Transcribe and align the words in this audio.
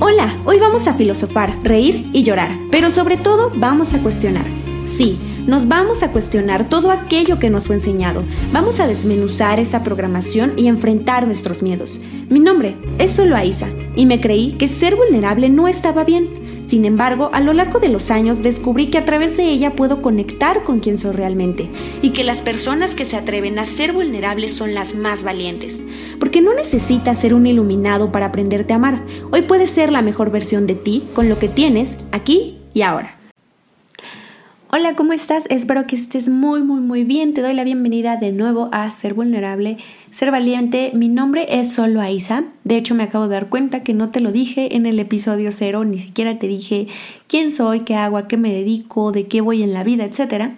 Hola, 0.00 0.38
hoy 0.44 0.60
vamos 0.60 0.86
a 0.86 0.92
filosofar, 0.92 1.58
reír 1.64 2.06
y 2.12 2.22
llorar, 2.22 2.50
pero 2.70 2.92
sobre 2.92 3.16
todo 3.16 3.50
vamos 3.56 3.94
a 3.94 3.98
cuestionar. 3.98 4.44
Sí, 4.96 5.18
nos 5.44 5.66
vamos 5.66 6.04
a 6.04 6.12
cuestionar 6.12 6.68
todo 6.68 6.92
aquello 6.92 7.40
que 7.40 7.50
nos 7.50 7.66
fue 7.66 7.74
enseñado. 7.74 8.22
Vamos 8.52 8.78
a 8.78 8.86
desmenuzar 8.86 9.58
esa 9.58 9.82
programación 9.82 10.52
y 10.56 10.68
enfrentar 10.68 11.26
nuestros 11.26 11.64
miedos. 11.64 11.98
Mi 12.30 12.38
nombre 12.38 12.76
es 13.00 13.10
Solo 13.10 13.34
y 13.96 14.06
me 14.06 14.20
creí 14.20 14.52
que 14.52 14.68
ser 14.68 14.94
vulnerable 14.94 15.48
no 15.48 15.66
estaba 15.66 16.04
bien. 16.04 16.47
Sin 16.68 16.84
embargo, 16.84 17.30
a 17.32 17.40
lo 17.40 17.54
largo 17.54 17.80
de 17.80 17.88
los 17.88 18.10
años 18.10 18.42
descubrí 18.42 18.90
que 18.90 18.98
a 18.98 19.06
través 19.06 19.38
de 19.38 19.44
ella 19.44 19.74
puedo 19.74 20.02
conectar 20.02 20.64
con 20.64 20.80
quien 20.80 20.98
soy 20.98 21.12
realmente 21.12 21.70
y 22.02 22.10
que 22.10 22.24
las 22.24 22.42
personas 22.42 22.94
que 22.94 23.06
se 23.06 23.16
atreven 23.16 23.58
a 23.58 23.64
ser 23.64 23.94
vulnerables 23.94 24.52
son 24.52 24.74
las 24.74 24.94
más 24.94 25.22
valientes. 25.22 25.82
Porque 26.20 26.42
no 26.42 26.52
necesitas 26.52 27.20
ser 27.20 27.32
un 27.32 27.46
iluminado 27.46 28.12
para 28.12 28.26
aprenderte 28.26 28.74
a 28.74 28.76
amar. 28.76 29.02
Hoy 29.32 29.42
puedes 29.42 29.70
ser 29.70 29.90
la 29.90 30.02
mejor 30.02 30.30
versión 30.30 30.66
de 30.66 30.74
ti 30.74 31.04
con 31.14 31.30
lo 31.30 31.38
que 31.38 31.48
tienes 31.48 31.88
aquí 32.12 32.58
y 32.74 32.82
ahora. 32.82 33.16
Hola, 34.70 34.94
¿cómo 34.94 35.14
estás? 35.14 35.46
Espero 35.48 35.86
que 35.86 35.96
estés 35.96 36.28
muy, 36.28 36.60
muy, 36.60 36.82
muy 36.82 37.02
bien. 37.02 37.32
Te 37.32 37.40
doy 37.40 37.54
la 37.54 37.64
bienvenida 37.64 38.18
de 38.18 38.32
nuevo 38.32 38.68
a 38.70 38.90
Ser 38.90 39.14
Vulnerable, 39.14 39.78
Ser 40.10 40.30
Valiente. 40.30 40.90
Mi 40.94 41.08
nombre 41.08 41.46
es 41.48 41.72
Solo 41.72 42.00
Aiza. 42.00 42.44
De 42.64 42.76
hecho, 42.76 42.94
me 42.94 43.02
acabo 43.02 43.28
de 43.28 43.34
dar 43.34 43.48
cuenta 43.48 43.82
que 43.82 43.94
no 43.94 44.10
te 44.10 44.20
lo 44.20 44.32
dije 44.32 44.74
en 44.76 44.86
el 44.86 44.98
episodio 44.98 45.52
cero, 45.52 45.84
ni 45.84 45.98
siquiera 45.98 46.38
te 46.38 46.48
dije 46.48 46.88
quién 47.26 47.52
soy, 47.52 47.80
qué 47.80 47.94
hago, 47.94 48.16
a 48.16 48.26
qué 48.26 48.36
me 48.36 48.52
dedico, 48.52 49.12
de 49.12 49.26
qué 49.26 49.40
voy 49.40 49.62
en 49.62 49.74
la 49.74 49.84
vida, 49.84 50.04
etcétera. 50.04 50.56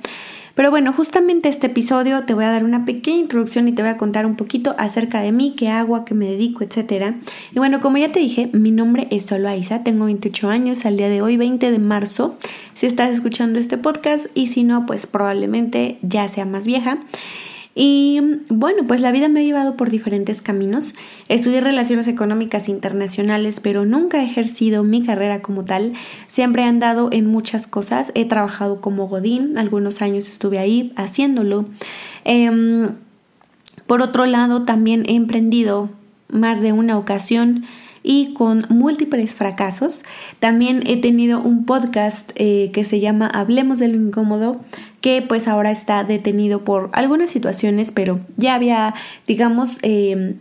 Pero 0.54 0.70
bueno, 0.70 0.92
justamente 0.92 1.48
este 1.48 1.68
episodio 1.68 2.24
te 2.24 2.34
voy 2.34 2.45
a 2.45 2.50
dar 2.50 2.64
una 2.64 2.84
pequeña 2.84 3.18
introducción 3.18 3.68
y 3.68 3.73
te 3.73 3.82
voy 3.82 3.90
a 3.90 3.96
contar 3.96 4.26
un 4.26 4.36
poquito 4.36 4.74
acerca 4.78 5.20
de 5.20 5.32
mí, 5.32 5.54
qué 5.56 5.68
hago, 5.68 5.96
a 5.96 6.04
qué 6.04 6.14
me 6.14 6.26
dedico, 6.26 6.64
etc. 6.64 7.14
Y 7.52 7.59
bueno, 7.59 7.80
como 7.80 7.98
ya 7.98 8.12
te 8.12 8.20
dije, 8.20 8.51
mi 8.52 8.70
nombre 8.70 9.09
es 9.10 9.26
Solo 9.26 9.48
Aiza, 9.48 9.82
tengo 9.82 10.04
28 10.06 10.48
años 10.48 10.84
al 10.84 10.96
día 10.96 11.09
de 11.09 11.23
hoy, 11.23 11.37
20 11.37 11.70
de 11.70 11.78
marzo, 11.78 12.37
si 12.74 12.87
estás 12.87 13.10
escuchando 13.10 13.59
este 13.59 13.78
podcast 13.78 14.26
y 14.34 14.48
si 14.48 14.65
no, 14.65 14.87
pues 14.87 15.06
probablemente 15.06 15.98
ya 16.02 16.28
sea 16.28 16.45
más 16.45 16.66
vieja. 16.66 16.98
Y 17.74 18.21
bueno, 18.49 18.87
pues 18.87 19.01
la 19.01 19.13
vida 19.13 19.29
me 19.29 19.40
ha 19.40 19.45
llevado 19.45 19.76
por 19.76 19.90
diferentes 19.90 20.40
caminos. 20.40 20.95
Estudié 21.29 21.60
relaciones 21.60 22.09
económicas 22.09 22.68
internacionales, 22.68 23.60
pero 23.60 23.85
nunca 23.85 24.21
he 24.21 24.24
ejercido 24.24 24.82
mi 24.82 25.04
carrera 25.04 25.40
como 25.40 25.65
tal. 25.65 25.93
Siempre 26.27 26.62
he 26.62 26.66
andado 26.66 27.10
en 27.12 27.27
muchas 27.27 27.66
cosas. 27.66 28.10
He 28.15 28.24
trabajado 28.24 28.80
como 28.80 29.07
Godín, 29.07 29.57
algunos 29.57 30.02
años 30.02 30.29
estuve 30.29 30.59
ahí 30.59 30.93
haciéndolo. 30.96 31.66
Em, 32.24 32.90
por 33.87 34.02
otro 34.02 34.27
lado, 34.27 34.65
también 34.65 35.05
he 35.09 35.15
emprendido 35.15 35.90
más 36.29 36.60
de 36.60 36.73
una 36.73 36.99
ocasión 36.99 37.65
y 38.02 38.32
con 38.34 38.66
múltiples 38.68 39.34
fracasos. 39.34 40.05
También 40.38 40.82
he 40.87 40.96
tenido 40.96 41.40
un 41.40 41.65
podcast 41.65 42.30
eh, 42.34 42.71
que 42.73 42.84
se 42.84 43.01
llama 43.01 43.27
Hablemos 43.27 43.79
de 43.79 43.88
lo 43.88 43.96
incómodo, 43.96 44.60
que 45.01 45.23
pues 45.23 45.48
ahora 45.48 45.70
está 45.70 46.04
detenido 46.04 46.65
por 46.65 46.90
algunas 46.93 47.30
situaciones, 47.30 47.90
pero 47.90 48.20
ya 48.37 48.54
había, 48.54 48.95
digamos, 49.26 49.79
em, 49.82 50.37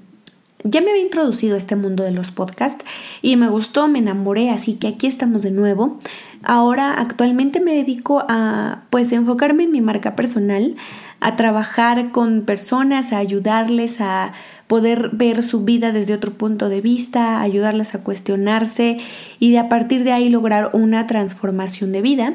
ya 0.64 0.82
me 0.82 0.90
había 0.90 1.04
introducido 1.04 1.56
a 1.56 1.58
este 1.58 1.78
mundo 1.78 2.04
de 2.04 2.12
los 2.12 2.32
podcasts 2.32 2.84
y 3.22 3.38
me 3.38 3.48
gustó, 3.48 3.88
me 3.88 4.00
enamoré, 4.00 4.50
así 4.50 4.74
que 4.74 4.88
aquí 4.88 5.08
estamos 5.08 5.42
de 5.42 5.52
nuevo. 5.52 5.98
Ahora 6.44 6.94
actualmente 6.94 7.62
me 7.62 7.74
dedico 7.74 8.24
a 8.28 8.84
pues 8.90 9.12
enfocarme 9.14 9.64
en 9.64 9.72
mi 9.72 9.82
marca 9.82 10.16
personal, 10.16 10.76
a 11.22 11.36
trabajar 11.36 12.12
con 12.12 12.42
personas, 12.42 13.14
a 13.14 13.18
ayudarles 13.18 14.02
a 14.02 14.34
poder 14.68 15.10
ver 15.14 15.44
su 15.44 15.64
vida 15.64 15.92
desde 15.92 16.14
otro 16.14 16.34
punto 16.34 16.70
de 16.70 16.82
vista, 16.82 17.42
ayudarlas 17.42 17.96
a 17.96 18.04
cuestionarse 18.04 19.00
y 19.40 19.56
a 19.56 19.68
partir 19.68 20.04
de 20.04 20.12
ahí 20.12 20.30
lograr 20.30 20.70
una 20.74 21.08
transformación 21.08 21.92
de 21.92 22.02
vida. 22.02 22.34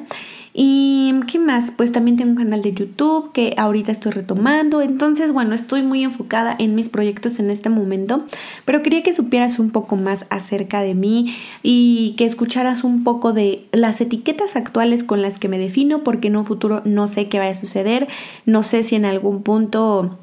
¿Y 0.57 1.13
qué 1.27 1.41
más? 1.41 1.73
Pues 1.77 1.91
también 1.91 2.17
tengo 2.17 2.31
un 2.31 2.37
canal 2.37 2.63
de 2.63 2.73
YouTube 2.73 3.33
que 3.33 3.55
ahorita 3.57 3.91
estoy 3.91 4.13
retomando. 4.13 4.83
Entonces, 4.83 5.33
bueno, 5.33 5.53
estoy 5.53 5.83
muy 5.83 6.05
enfocada 6.05 6.55
en 6.57 6.77
mis 6.77 6.89
proyectos 6.89 7.41
en 7.41 7.51
este 7.51 7.71
momento. 7.71 8.23
Pero 8.65 8.81
quería 8.81 9.03
que 9.03 9.13
supieras 9.13 9.59
un 9.59 9.71
poco 9.71 9.97
más 9.97 10.27
acerca 10.31 10.81
de 10.81 10.95
mí 10.95 11.35
y 11.65 12.15
que 12.17 12.25
escucharas 12.25 12.85
un 12.85 13.03
poco 13.03 13.33
de 13.33 13.67
las 13.73 14.01
etiquetas 14.01 14.55
actuales 14.55 15.03
con 15.03 15.23
las 15.23 15.39
que 15.39 15.49
me 15.49 15.59
defino, 15.59 16.05
porque 16.05 16.29
en 16.29 16.37
un 16.37 16.47
futuro 16.47 16.83
no 16.85 17.09
sé 17.09 17.29
qué 17.29 17.41
vaya 17.41 17.51
a 17.51 17.57
suceder. 17.57 18.07
No 18.47 18.63
sé 18.63 18.85
si 18.85 18.95
en 18.95 19.07
algún 19.07 19.43
punto 19.43 20.21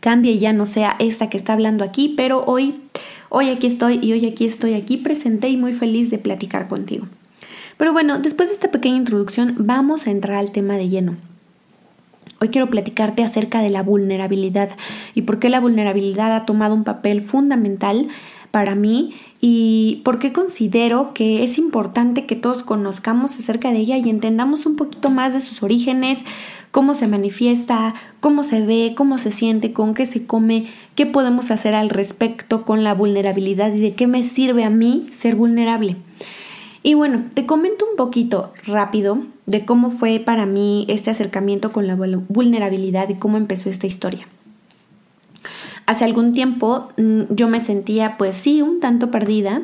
cambie 0.00 0.32
y 0.32 0.38
ya 0.38 0.52
no 0.52 0.66
sea 0.66 0.96
esta 0.98 1.30
que 1.30 1.38
está 1.38 1.54
hablando 1.54 1.82
aquí, 1.82 2.12
pero 2.14 2.44
hoy, 2.44 2.74
hoy 3.30 3.48
aquí 3.48 3.68
estoy 3.68 4.00
y 4.02 4.12
hoy 4.12 4.26
aquí 4.26 4.44
estoy 4.44 4.74
aquí 4.74 4.98
presente 4.98 5.48
y 5.48 5.56
muy 5.56 5.72
feliz 5.72 6.10
de 6.10 6.18
platicar 6.18 6.68
contigo. 6.68 7.06
Pero 7.80 7.94
bueno, 7.94 8.18
después 8.18 8.50
de 8.50 8.54
esta 8.54 8.70
pequeña 8.70 8.98
introducción 8.98 9.54
vamos 9.56 10.06
a 10.06 10.10
entrar 10.10 10.36
al 10.36 10.52
tema 10.52 10.76
de 10.76 10.90
lleno. 10.90 11.16
Hoy 12.38 12.50
quiero 12.50 12.68
platicarte 12.68 13.22
acerca 13.22 13.62
de 13.62 13.70
la 13.70 13.82
vulnerabilidad 13.82 14.68
y 15.14 15.22
por 15.22 15.38
qué 15.38 15.48
la 15.48 15.60
vulnerabilidad 15.60 16.36
ha 16.36 16.44
tomado 16.44 16.74
un 16.74 16.84
papel 16.84 17.22
fundamental 17.22 18.08
para 18.50 18.74
mí 18.74 19.14
y 19.40 20.02
por 20.04 20.18
qué 20.18 20.30
considero 20.30 21.14
que 21.14 21.42
es 21.42 21.56
importante 21.56 22.26
que 22.26 22.36
todos 22.36 22.62
conozcamos 22.62 23.38
acerca 23.38 23.72
de 23.72 23.78
ella 23.78 23.96
y 23.96 24.10
entendamos 24.10 24.66
un 24.66 24.76
poquito 24.76 25.08
más 25.08 25.32
de 25.32 25.40
sus 25.40 25.62
orígenes, 25.62 26.18
cómo 26.72 26.92
se 26.92 27.08
manifiesta, 27.08 27.94
cómo 28.20 28.44
se 28.44 28.60
ve, 28.60 28.92
cómo 28.94 29.16
se 29.16 29.32
siente, 29.32 29.72
con 29.72 29.94
qué 29.94 30.04
se 30.04 30.26
come, 30.26 30.66
qué 30.96 31.06
podemos 31.06 31.50
hacer 31.50 31.72
al 31.72 31.88
respecto 31.88 32.66
con 32.66 32.84
la 32.84 32.92
vulnerabilidad 32.92 33.72
y 33.72 33.80
de 33.80 33.94
qué 33.94 34.06
me 34.06 34.22
sirve 34.22 34.64
a 34.64 34.70
mí 34.70 35.08
ser 35.12 35.34
vulnerable. 35.34 35.96
Y 36.82 36.94
bueno, 36.94 37.24
te 37.34 37.46
comento 37.46 37.86
un 37.88 37.96
poquito 37.96 38.52
rápido 38.64 39.18
de 39.46 39.64
cómo 39.64 39.90
fue 39.90 40.18
para 40.18 40.46
mí 40.46 40.86
este 40.88 41.10
acercamiento 41.10 41.72
con 41.72 41.86
la 41.86 41.94
vulnerabilidad 41.94 43.08
y 43.08 43.14
cómo 43.14 43.36
empezó 43.36 43.68
esta 43.68 43.86
historia. 43.86 44.26
Hace 45.86 46.04
algún 46.04 46.32
tiempo 46.32 46.90
mm, 46.96 47.22
yo 47.30 47.48
me 47.48 47.60
sentía 47.60 48.16
pues 48.16 48.36
sí 48.36 48.62
un 48.62 48.80
tanto 48.80 49.10
perdida 49.10 49.62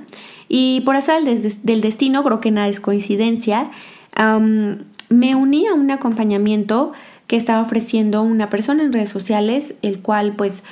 y 0.49 0.81
por 0.83 0.97
azar 0.97 1.23
del 1.23 1.81
destino, 1.81 2.23
creo 2.23 2.41
que 2.41 2.51
nada 2.51 2.69
es 2.69 2.81
coincidencia, 2.81 3.71
me 5.09 5.35
uní 5.35 5.67
a 5.67 5.75
un 5.75 5.91
acompañamiento 5.91 6.93
que 7.27 7.37
estaba 7.37 7.63
ofreciendo 7.63 8.23
una 8.23 8.49
persona 8.49 8.83
en 8.83 8.93
redes 8.93 9.11
sociales, 9.11 9.75
el 9.83 10.01
cual 10.01 10.35
pues 10.37 10.63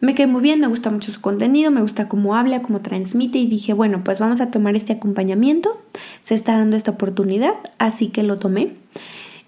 me 0.00 0.14
quedé 0.14 0.26
muy 0.26 0.42
bien, 0.42 0.60
me 0.60 0.66
gusta 0.66 0.90
mucho 0.90 1.10
su 1.10 1.20
contenido, 1.20 1.70
me 1.70 1.82
gusta 1.82 2.08
cómo 2.08 2.36
habla, 2.36 2.62
cómo 2.62 2.80
transmite 2.80 3.38
y 3.38 3.46
dije, 3.46 3.72
bueno, 3.72 4.02
pues 4.04 4.18
vamos 4.18 4.40
a 4.40 4.50
tomar 4.50 4.76
este 4.76 4.92
acompañamiento, 4.92 5.80
se 6.20 6.34
está 6.34 6.56
dando 6.58 6.76
esta 6.76 6.92
oportunidad, 6.92 7.54
así 7.78 8.08
que 8.08 8.22
lo 8.22 8.38
tomé. 8.38 8.74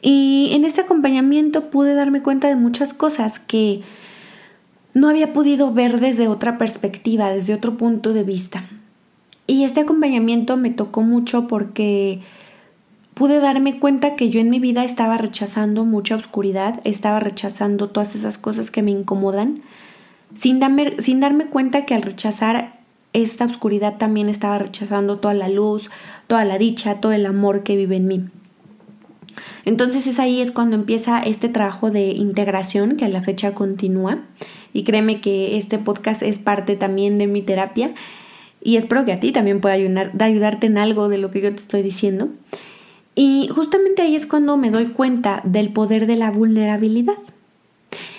Y 0.00 0.50
en 0.52 0.64
este 0.64 0.80
acompañamiento 0.80 1.70
pude 1.70 1.94
darme 1.94 2.22
cuenta 2.22 2.48
de 2.48 2.56
muchas 2.56 2.94
cosas 2.94 3.38
que 3.38 3.82
no 4.94 5.08
había 5.08 5.32
podido 5.32 5.72
ver 5.72 6.00
desde 6.00 6.28
otra 6.28 6.56
perspectiva, 6.56 7.30
desde 7.30 7.54
otro 7.54 7.76
punto 7.76 8.12
de 8.12 8.22
vista. 8.22 8.64
Y 9.46 9.64
este 9.64 9.80
acompañamiento 9.80 10.56
me 10.56 10.70
tocó 10.70 11.02
mucho 11.02 11.48
porque 11.48 12.20
pude 13.14 13.40
darme 13.40 13.80
cuenta 13.80 14.14
que 14.14 14.30
yo 14.30 14.40
en 14.40 14.50
mi 14.50 14.60
vida 14.60 14.84
estaba 14.84 15.18
rechazando 15.18 15.84
mucha 15.84 16.16
oscuridad, 16.16 16.80
estaba 16.84 17.18
rechazando 17.18 17.88
todas 17.88 18.14
esas 18.14 18.38
cosas 18.38 18.70
que 18.70 18.82
me 18.82 18.92
incomodan, 18.92 19.62
sin 20.38 20.60
darme, 20.60 21.02
sin 21.02 21.18
darme 21.18 21.46
cuenta 21.46 21.84
que 21.84 21.94
al 21.94 22.02
rechazar 22.02 22.78
esta 23.12 23.44
oscuridad 23.44 23.96
también 23.98 24.28
estaba 24.28 24.58
rechazando 24.58 25.18
toda 25.18 25.34
la 25.34 25.48
luz, 25.48 25.90
toda 26.28 26.44
la 26.44 26.58
dicha, 26.58 27.00
todo 27.00 27.10
el 27.10 27.26
amor 27.26 27.64
que 27.64 27.74
vive 27.74 27.96
en 27.96 28.06
mí. 28.06 28.24
Entonces 29.64 30.06
es 30.06 30.20
ahí 30.20 30.40
es 30.40 30.52
cuando 30.52 30.76
empieza 30.76 31.20
este 31.20 31.48
trabajo 31.48 31.90
de 31.90 32.10
integración 32.10 32.96
que 32.96 33.04
a 33.04 33.08
la 33.08 33.20
fecha 33.20 33.52
continúa 33.52 34.20
y 34.72 34.84
créeme 34.84 35.20
que 35.20 35.56
este 35.56 35.78
podcast 35.78 36.22
es 36.22 36.38
parte 36.38 36.76
también 36.76 37.18
de 37.18 37.26
mi 37.26 37.42
terapia 37.42 37.94
y 38.62 38.76
espero 38.76 39.04
que 39.04 39.12
a 39.12 39.20
ti 39.20 39.32
también 39.32 39.60
pueda 39.60 39.74
ayudar, 39.74 40.12
ayudarte 40.20 40.68
en 40.68 40.78
algo 40.78 41.08
de 41.08 41.18
lo 41.18 41.32
que 41.32 41.40
yo 41.40 41.50
te 41.50 41.60
estoy 41.60 41.82
diciendo. 41.82 42.28
Y 43.16 43.48
justamente 43.52 44.02
ahí 44.02 44.14
es 44.14 44.26
cuando 44.26 44.56
me 44.56 44.70
doy 44.70 44.86
cuenta 44.86 45.40
del 45.44 45.72
poder 45.72 46.06
de 46.06 46.14
la 46.14 46.30
vulnerabilidad. 46.30 47.18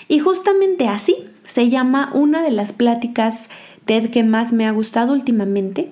Y 0.10 0.20
justamente 0.20 0.88
así 0.88 1.16
se 1.50 1.70
llama 1.70 2.12
una 2.14 2.44
de 2.44 2.52
las 2.52 2.72
pláticas 2.74 3.50
TED 3.86 4.12
que 4.12 4.24
más 4.24 4.54
me 4.54 4.68
ha 4.68 4.72
gustado 4.72 5.14
últimamente. 5.14 5.92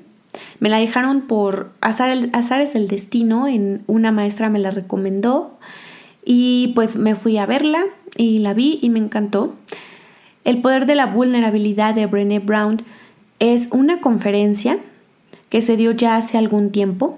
Me 0.60 0.70
la 0.70 0.78
dejaron 0.78 1.22
por 1.22 1.72
azar, 1.82 2.12
es 2.12 2.76
el 2.76 2.88
destino, 2.88 3.48
en 3.48 3.82
una 3.88 4.12
maestra 4.12 4.50
me 4.50 4.60
la 4.60 4.70
recomendó 4.70 5.58
y 6.24 6.74
pues 6.76 6.96
me 6.96 7.16
fui 7.16 7.40
a 7.40 7.48
verla 7.48 7.84
y 8.16 8.38
la 8.40 8.54
vi 8.54 8.78
y 8.84 8.92
me 8.92 9.00
encantó. 9.00 9.56
El 10.44 10.62
poder 10.62 10.86
de 10.86 10.94
la 10.94 11.08
vulnerabilidad 11.08 11.96
de 11.96 12.06
Brené 12.06 12.38
Brown 12.38 12.84
es 13.40 13.70
una 13.72 14.00
conferencia 14.00 14.78
que 15.50 15.62
se 15.62 15.76
dio 15.76 15.92
ya 15.92 16.18
hace 16.18 16.38
algún 16.38 16.72
tiempo 16.72 17.18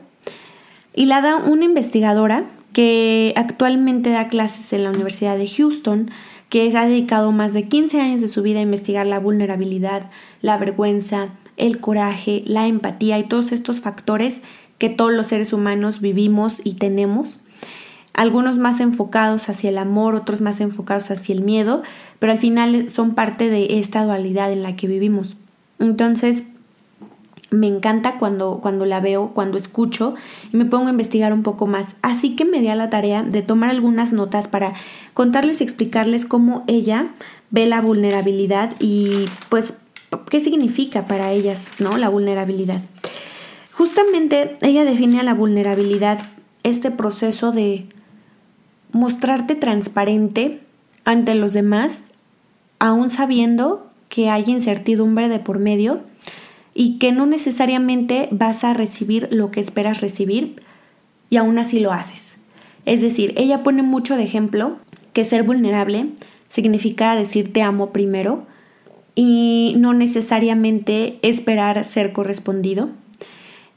y 0.96 1.08
la 1.08 1.20
da 1.20 1.36
una 1.36 1.66
investigadora 1.66 2.46
que 2.72 3.34
actualmente 3.36 4.12
da 4.12 4.30
clases 4.30 4.72
en 4.72 4.84
la 4.84 4.92
Universidad 4.92 5.38
de 5.38 5.50
Houston, 5.50 6.12
que 6.50 6.76
ha 6.76 6.86
dedicado 6.86 7.32
más 7.32 7.54
de 7.54 7.68
15 7.68 8.02
años 8.02 8.22
de 8.22 8.28
su 8.28 8.42
vida 8.42 8.60
a 8.60 8.64
investigar 8.64 9.06
la 9.08 9.20
vulnerabilidad, 9.20 10.10
la 10.42 10.58
vergüenza, 10.58 11.30
el 11.58 11.80
coraje, 11.80 12.44
la 12.46 12.68
empatía 12.68 13.20
y 13.20 13.24
todos 13.24 13.52
estos 13.52 13.82
factores 13.82 14.42
que 14.78 14.90
todos 14.90 15.14
los 15.14 15.28
seres 15.28 15.54
humanos 15.54 16.02
vivimos 16.02 16.60
y 16.64 16.76
tenemos. 16.76 17.40
Algunos 18.14 18.58
más 18.58 18.80
enfocados 18.80 19.48
hacia 19.50 19.70
el 19.70 19.78
amor, 19.78 20.16
otros 20.16 20.42
más 20.42 20.60
enfocados 20.60 21.12
hacia 21.12 21.36
el 21.36 21.42
miedo, 21.44 21.84
pero 22.18 22.32
al 22.32 22.40
final 22.40 22.90
son 22.90 23.14
parte 23.14 23.50
de 23.50 23.80
esta 23.80 24.04
dualidad 24.04 24.52
en 24.52 24.64
la 24.64 24.76
que 24.76 24.88
vivimos. 24.88 25.38
Entonces, 25.80 26.46
me 27.52 27.68
encanta 27.68 28.18
cuando, 28.18 28.60
cuando 28.62 28.86
la 28.86 29.00
veo, 29.00 29.32
cuando 29.34 29.58
escucho 29.58 30.16
y 30.52 30.58
me 30.58 30.66
pongo 30.66 30.88
a 30.88 30.92
investigar 30.92 31.34
un 31.34 31.44
poco 31.44 31.68
más. 31.68 31.96
Así 32.02 32.36
que 32.36 32.46
me 32.46 32.62
di 32.62 32.68
a 32.68 32.76
la 32.76 32.90
tarea 32.90 33.24
de 33.24 33.42
tomar 33.42 33.70
algunas 33.70 34.14
notas 34.14 34.48
para 34.48 34.74
contarles 35.14 35.62
y 35.62 35.64
explicarles 35.64 36.26
cómo 36.26 36.64
ella 36.68 37.10
ve 37.50 37.66
la 37.66 37.82
vulnerabilidad 37.82 38.74
y 38.80 39.26
pues 39.50 39.74
qué 40.30 40.40
significa 40.40 41.08
para 41.08 41.32
ellas, 41.32 41.68
¿no? 41.80 41.98
La 41.98 42.10
vulnerabilidad. 42.10 42.82
Justamente 43.72 44.58
ella 44.62 44.84
define 44.84 45.20
a 45.20 45.24
la 45.24 45.34
vulnerabilidad 45.34 46.20
este 46.64 46.92
proceso 46.92 47.52
de 47.52 47.86
mostrarte 48.92 49.56
transparente 49.56 50.62
ante 51.06 51.34
los 51.34 51.54
demás, 51.54 52.02
aún 52.80 53.10
sabiendo 53.10 53.88
que 54.10 54.30
hay 54.30 54.44
incertidumbre 54.48 55.30
de 55.30 55.40
por 55.40 55.60
medio 55.60 56.02
y 56.80 56.98
que 56.98 57.12
no 57.12 57.26
necesariamente 57.26 58.30
vas 58.32 58.64
a 58.64 58.74
recibir 58.74 59.28
lo 59.32 59.52
que 59.52 59.60
esperas 59.60 60.00
recibir 60.00 60.62
y 61.30 61.36
aún 61.36 61.58
así 61.58 61.82
lo 61.82 61.92
haces. 61.92 62.38
Es 62.86 63.02
decir, 63.02 63.34
ella 63.36 63.64
pone 63.64 63.84
mucho 63.84 64.16
de 64.16 64.24
ejemplo 64.24 64.78
que 65.12 65.26
ser 65.26 65.44
vulnerable 65.44 66.06
significa 66.48 67.18
decir 67.18 67.52
te 67.52 67.64
amo 67.64 67.90
primero 67.90 68.46
y 69.14 69.76
no 69.78 69.94
necesariamente 69.94 71.20
esperar 71.22 71.84
ser 71.84 72.14
correspondido. 72.14 72.88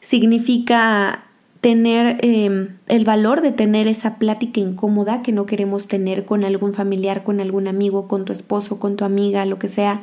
Significa 0.01 1.25
tener 1.61 2.25
em, 2.25 2.77
el 2.87 3.05
valor 3.05 3.41
de 3.41 3.51
tener 3.51 3.89
esa 3.89 4.15
plática 4.15 4.61
incómoda 4.61 5.25
que 5.25 5.33
no 5.33 5.45
queremos 5.45 5.89
tener 5.89 6.25
con 6.25 6.45
algún 6.45 6.73
familiar, 6.73 7.25
con 7.25 7.41
algún 7.41 7.67
amigo, 7.67 8.07
con 8.07 8.25
tu 8.25 8.33
esposo, 8.33 8.79
con 8.79 8.95
tu 8.95 9.05
amiga, 9.05 9.45
lo 9.45 9.59
que 9.59 9.67
sea. 9.67 10.03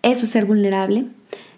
Eso 0.00 0.24
es 0.24 0.30
ser 0.30 0.46
vulnerable. 0.46 1.04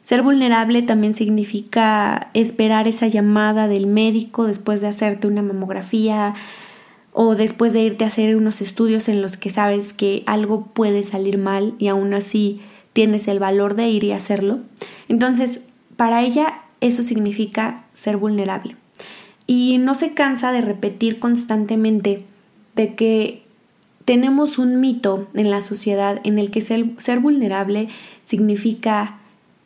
Ser 0.03 0.23
vulnerable 0.23 0.83
también 0.83 1.15
significa 1.15 2.31
esperar 2.35 2.89
esa 2.89 3.07
llamada 3.07 3.69
del 3.69 3.87
médico 3.87 4.47
después 4.47 4.81
de 4.81 4.89
hacerte 4.89 5.27
una 5.27 5.43
mamografía 5.43 6.35
o 7.13 7.35
después 7.35 7.73
de 7.73 7.83
irte 7.83 8.05
a 8.05 8.09
hacer 8.09 8.37
unos 8.37 8.61
estudios 8.61 9.09
en 9.09 9.23
los 9.23 9.37
que 9.37 9.51
sabes 9.51 9.93
que 9.93 10.23
algo 10.27 10.67
puede 10.67 11.05
salir 11.05 11.39
mal 11.39 11.75
y 11.79 11.89
aún 11.89 12.15
así 12.15 12.61
tienes 12.93 13.29
el 13.29 13.39
valor 13.39 13.75
de 13.75 13.89
ir 13.89 14.05
y 14.05 14.13
hacerlo. 14.13 14.61
Entonces, 15.09 15.61
para 15.97 16.23
ella 16.23 16.63
eso 16.81 17.03
significa 17.03 17.85
ser 17.95 18.17
vulnerable. 18.17 18.77
Y 19.47 19.79
no 19.79 19.95
se 19.95 20.15
cansa 20.15 20.53
de 20.53 20.61
repetir 20.61 21.19
constantemente 21.19 22.25
de 22.75 22.95
que 22.95 23.43
tenemos 24.05 24.59
un 24.59 24.81
mito 24.81 25.29
en 25.35 25.51
la 25.51 25.61
sociedad 25.61 26.21
en 26.25 26.39
el 26.39 26.51
que 26.51 26.63
ser, 26.63 26.87
ser 26.99 27.21
vulnerable 27.21 27.89
significa 28.23 29.20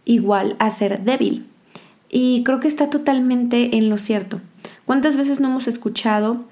igual 0.04 0.56
a 0.58 0.70
ser 0.70 1.02
débil. 1.04 1.46
Y 2.10 2.44
creo 2.44 2.60
que 2.60 2.68
está 2.68 2.90
totalmente 2.90 3.76
en 3.76 3.90
lo 3.90 3.98
cierto. 3.98 4.40
¿Cuántas 4.84 5.16
veces 5.16 5.40
no 5.40 5.48
hemos 5.48 5.66
escuchado 5.66 6.44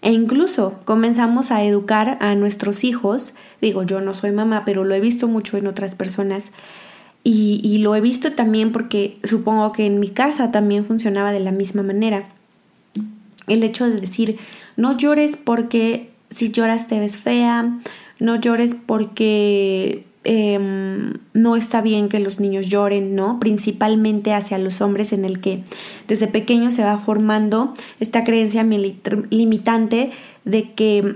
e 0.00 0.12
incluso 0.12 0.78
comenzamos 0.84 1.50
a 1.50 1.64
educar 1.64 2.18
a 2.20 2.34
nuestros 2.34 2.84
hijos? 2.84 3.32
Digo, 3.60 3.82
yo 3.82 4.00
no 4.00 4.14
soy 4.14 4.32
mamá, 4.32 4.62
pero 4.64 4.84
lo 4.84 4.94
he 4.94 5.00
visto 5.00 5.26
mucho 5.26 5.56
en 5.56 5.66
otras 5.66 5.94
personas. 5.94 6.52
Y, 7.24 7.78
lo 7.78 7.94
he 7.94 8.00
visto 8.00 8.32
también 8.32 8.72
porque 8.72 9.18
supongo 9.22 9.72
que 9.72 9.84
en 9.84 10.00
mi 10.00 10.08
casa 10.08 10.50
también 10.50 10.86
funcionaba 10.86 11.30
de 11.30 11.40
la 11.40 11.50
misma 11.50 11.82
manera. 11.82 12.28
El 13.48 13.62
hecho 13.62 13.86
de 13.88 14.00
decir, 14.00 14.38
no 14.76 14.96
llores 14.96 15.36
porque 15.36 16.10
si 16.30 16.50
lloras 16.50 16.86
te 16.86 16.98
ves 16.98 17.18
fea, 17.18 17.80
no 18.18 18.36
llores 18.36 18.74
porque 18.74 20.06
Em, 20.30 21.14
no 21.32 21.56
está 21.56 21.80
bien 21.80 22.10
que 22.10 22.20
los 22.20 22.38
niños 22.38 22.68
lloren, 22.68 23.14
¿no? 23.14 23.40
Principalmente 23.40 24.34
hacia 24.34 24.58
los 24.58 24.82
hombres 24.82 25.14
en 25.14 25.24
el 25.24 25.40
que 25.40 25.62
desde 26.06 26.26
pequeño 26.26 26.70
se 26.70 26.84
va 26.84 26.98
formando 26.98 27.72
esta 27.98 28.24
creencia 28.24 28.62
limitante 28.62 30.10
de 30.44 30.72
que 30.74 31.14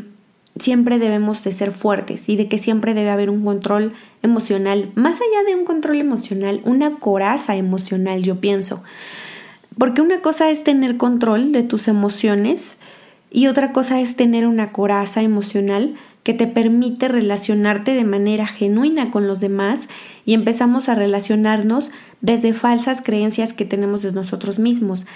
siempre 0.59 0.99
debemos 0.99 1.45
de 1.45 1.53
ser 1.53 1.73
fuertes 1.73 2.31
y 2.31 2.37
de 2.37 2.49
que 2.49 2.57
siempre 2.57 2.95
debe 2.95 3.11
haber 3.11 3.29
un 3.29 3.45
control 3.45 3.93
emocional, 4.23 4.91
más 4.95 5.17
allá 5.17 5.47
de 5.47 5.57
un 5.57 5.67
control 5.67 5.97
emocional, 5.97 6.63
una 6.65 6.93
coraza 6.93 7.55
emocional, 7.57 8.23
yo 8.23 8.41
pienso. 8.41 8.83
Porque 9.77 10.01
una 10.01 10.23
cosa 10.23 10.49
es 10.51 10.65
tener 10.65 10.97
control 10.97 11.53
de 11.53 11.63
tus 11.63 11.87
emociones 11.87 12.79
y 13.31 13.49
otra 13.49 13.73
cosa 13.73 14.01
es 14.01 14.17
tener 14.17 14.47
una 14.47 14.73
coraza 14.73 15.21
emocional 15.21 15.97
que 16.23 16.35
te 16.35 16.47
permite 16.47 17.09
relacionarte 17.09 17.95
de 17.95 18.05
manera 18.05 18.47
genuina 18.47 19.11
con 19.11 19.27
los 19.27 19.41
demás 19.41 19.89
y 20.25 20.35
empezamos 20.35 20.89
a 20.89 20.95
relacionarnos 20.95 21.91
desde 22.21 22.53
falsas 22.53 23.01
creencias 23.03 23.53
que 23.53 23.65
tenemos 23.65 24.03
de 24.03 24.13
nosotros 24.13 24.59
mismos, 24.59 25.07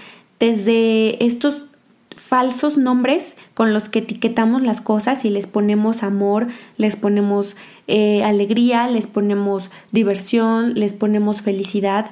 desde 0.41 1.25
estos 1.25 1.69
falsos 2.17 2.76
nombres 2.76 3.37
con 3.55 3.73
los 3.73 3.88
que 3.88 4.00
etiquetamos 4.00 4.62
las 4.62 4.81
cosas 4.81 5.25
y 5.25 5.31
les 5.31 5.47
ponemos 5.47 6.03
amor, 6.03 6.49
les 6.76 6.97
ponemos 6.97 7.56
eh, 7.87 8.25
alegría, 8.25 8.88
les 8.88 9.06
ponemos 9.06 9.70
diversión, 9.93 10.75
les 10.75 10.94
ponemos 10.94 11.43
felicidad, 11.43 12.11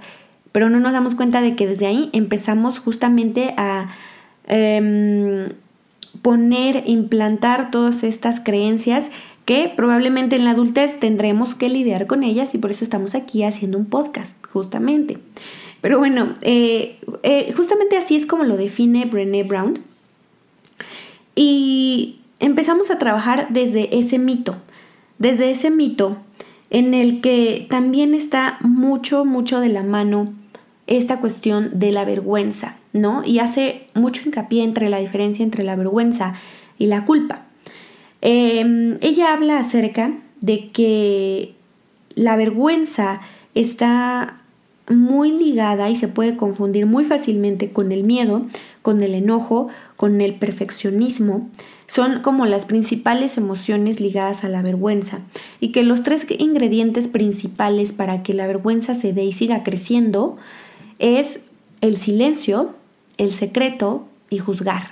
pero 0.53 0.71
no 0.71 0.79
nos 0.79 0.93
damos 0.93 1.15
cuenta 1.15 1.41
de 1.41 1.57
que 1.57 1.67
desde 1.67 1.87
ahí 1.87 2.11
empezamos 2.13 2.79
justamente 2.79 3.55
a... 3.57 3.89
Em, 4.47 5.49
poner, 6.23 6.85
implantar 6.87 7.71
todas 7.71 8.05
estas 8.05 8.41
creencias 8.41 9.11
que 9.45 9.73
probablemente 9.75 10.37
en 10.37 10.45
la 10.45 10.53
adultez 10.53 10.99
tendremos 10.99 11.55
que 11.55 11.69
lidiar 11.69 12.07
con 12.07 12.23
ellas 12.23 12.55
y 12.55 12.59
por 12.59 12.71
eso 12.71 12.85
estamos 12.85 13.15
aquí 13.15 13.45
haciendo 13.45 13.79
un 13.79 13.87
podcast, 13.87 14.37
justamente. 14.47 15.19
Pero 15.81 15.99
bueno, 15.99 16.35
eh, 16.41 16.99
eh, 17.23 17.53
justamente 17.55 17.99
así 17.99 18.17
es 18.17 18.25
como 18.25 18.45
lo 18.45 18.57
define 18.57 19.05
Brené 19.05 19.43
Brown. 19.43 19.81
Y 21.35 22.21
empezamos 22.39 22.91
a 22.91 22.99
trabajar 22.99 23.49
desde 23.51 23.99
ese 23.99 24.19
mito, 24.19 24.57
desde 25.19 25.51
ese 25.51 25.71
mito 25.71 26.17
en 26.71 26.95
el 26.95 27.21
que 27.21 27.67
también 27.69 28.15
está 28.15 28.59
mucho, 28.61 29.25
mucho 29.25 29.61
de 29.61 29.69
la 29.69 29.83
mano 29.83 30.33
esta 30.87 31.21
cuestión 31.21 31.79
de 31.79 31.93
la 31.93 32.05
vergüenza, 32.05 32.77
¿no? 32.95 33.23
Y 33.25 33.41
hace 33.41 33.89
mucho 33.93 34.23
hincapié 34.25 34.63
entre 34.63 34.89
la 34.89 34.99
diferencia 34.99 35.43
entre 35.43 35.65
la 35.65 35.77
vergüenza 35.77 36.35
y 36.79 36.87
la 36.87 37.05
culpa. 37.05 37.43
Em, 38.23 38.97
ella 39.03 39.35
habla 39.35 39.59
acerca 39.59 40.15
de 40.41 40.69
que 40.69 41.55
la 42.15 42.37
vergüenza 42.37 43.21
está 43.55 44.41
muy 44.89 45.33
ligada 45.33 45.91
y 45.91 45.97
se 45.97 46.09
puede 46.09 46.37
confundir 46.37 46.87
muy 46.87 47.05
fácilmente 47.05 47.71
con 47.71 47.91
el 47.91 48.05
miedo, 48.05 48.47
con 48.81 49.03
el 49.03 49.15
enojo, 49.15 49.69
con 49.97 50.21
el 50.21 50.35
perfeccionismo. 50.35 51.49
Son 51.87 52.23
como 52.23 52.47
las 52.47 52.65
principales 52.65 53.37
emociones 53.39 54.01
ligadas 54.01 54.45
a 54.45 54.49
la 54.49 54.63
vergüenza 54.63 55.21
y 55.61 55.73
que 55.73 55.83
los 55.83 56.03
tres 56.03 56.27
ingredientes 56.39 57.09
principales 57.09 57.93
para 57.93 58.23
que 58.23 58.35
la 58.35 58.47
vergüenza 58.47 58.95
se 58.95 59.13
dé 59.13 59.25
y 59.25 59.33
siga 59.33 59.65
creciendo 59.65 60.37
es 60.99 61.41
el 61.81 61.97
silencio, 61.97 62.75
el 63.19 63.33
secreto 63.33 64.07
y 64.31 64.39
juzgar. 64.39 64.83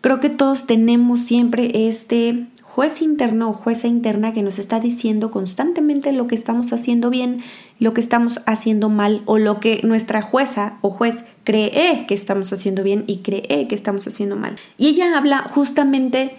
Creo 0.00 0.20
que 0.20 0.30
todos 0.30 0.66
tenemos 0.66 1.20
siempre 1.20 1.88
este 1.88 2.46
juez 2.62 3.02
interno 3.02 3.50
o 3.50 3.52
jueza 3.52 3.86
interna 3.86 4.32
que 4.32 4.42
nos 4.42 4.58
está 4.58 4.80
diciendo 4.80 5.30
constantemente 5.30 6.12
lo 6.12 6.26
que 6.26 6.34
estamos 6.34 6.72
haciendo 6.72 7.08
bien, 7.08 7.42
lo 7.78 7.94
que 7.94 8.00
estamos 8.00 8.40
haciendo 8.46 8.88
mal 8.88 9.22
o 9.26 9.38
lo 9.38 9.60
que 9.60 9.80
nuestra 9.84 10.22
jueza 10.22 10.78
o 10.80 10.90
juez 10.90 11.22
cree 11.44 12.04
que 12.08 12.14
estamos 12.14 12.52
haciendo 12.52 12.82
bien 12.82 13.04
y 13.06 13.18
cree 13.18 13.68
que 13.68 13.74
estamos 13.74 14.06
haciendo 14.08 14.34
mal. 14.34 14.56
Y 14.76 14.88
ella 14.88 15.16
habla 15.16 15.42
justamente 15.42 16.36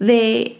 de 0.00 0.58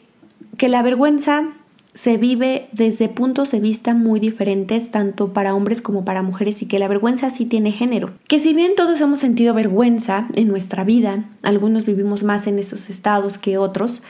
que 0.58 0.68
la 0.68 0.82
vergüenza 0.82 1.48
se 1.96 2.18
vive 2.18 2.68
desde 2.72 3.08
puntos 3.08 3.50
de 3.50 3.58
vista 3.58 3.94
muy 3.94 4.20
diferentes, 4.20 4.90
tanto 4.90 5.32
para 5.32 5.54
hombres 5.54 5.80
como 5.80 6.04
para 6.04 6.22
mujeres, 6.22 6.60
y 6.60 6.66
que 6.66 6.78
la 6.78 6.88
vergüenza 6.88 7.30
sí 7.30 7.46
tiene 7.46 7.72
género. 7.72 8.12
Que 8.28 8.38
si 8.38 8.52
bien 8.52 8.74
todos 8.76 9.00
hemos 9.00 9.18
sentido 9.18 9.54
vergüenza 9.54 10.28
en 10.34 10.48
nuestra 10.48 10.84
vida, 10.84 11.24
algunos 11.42 11.86
vivimos 11.86 12.22
más 12.22 12.46
en 12.46 12.58
esos 12.58 12.90
estados 12.90 13.38
que 13.38 13.56
otros, 13.56 14.02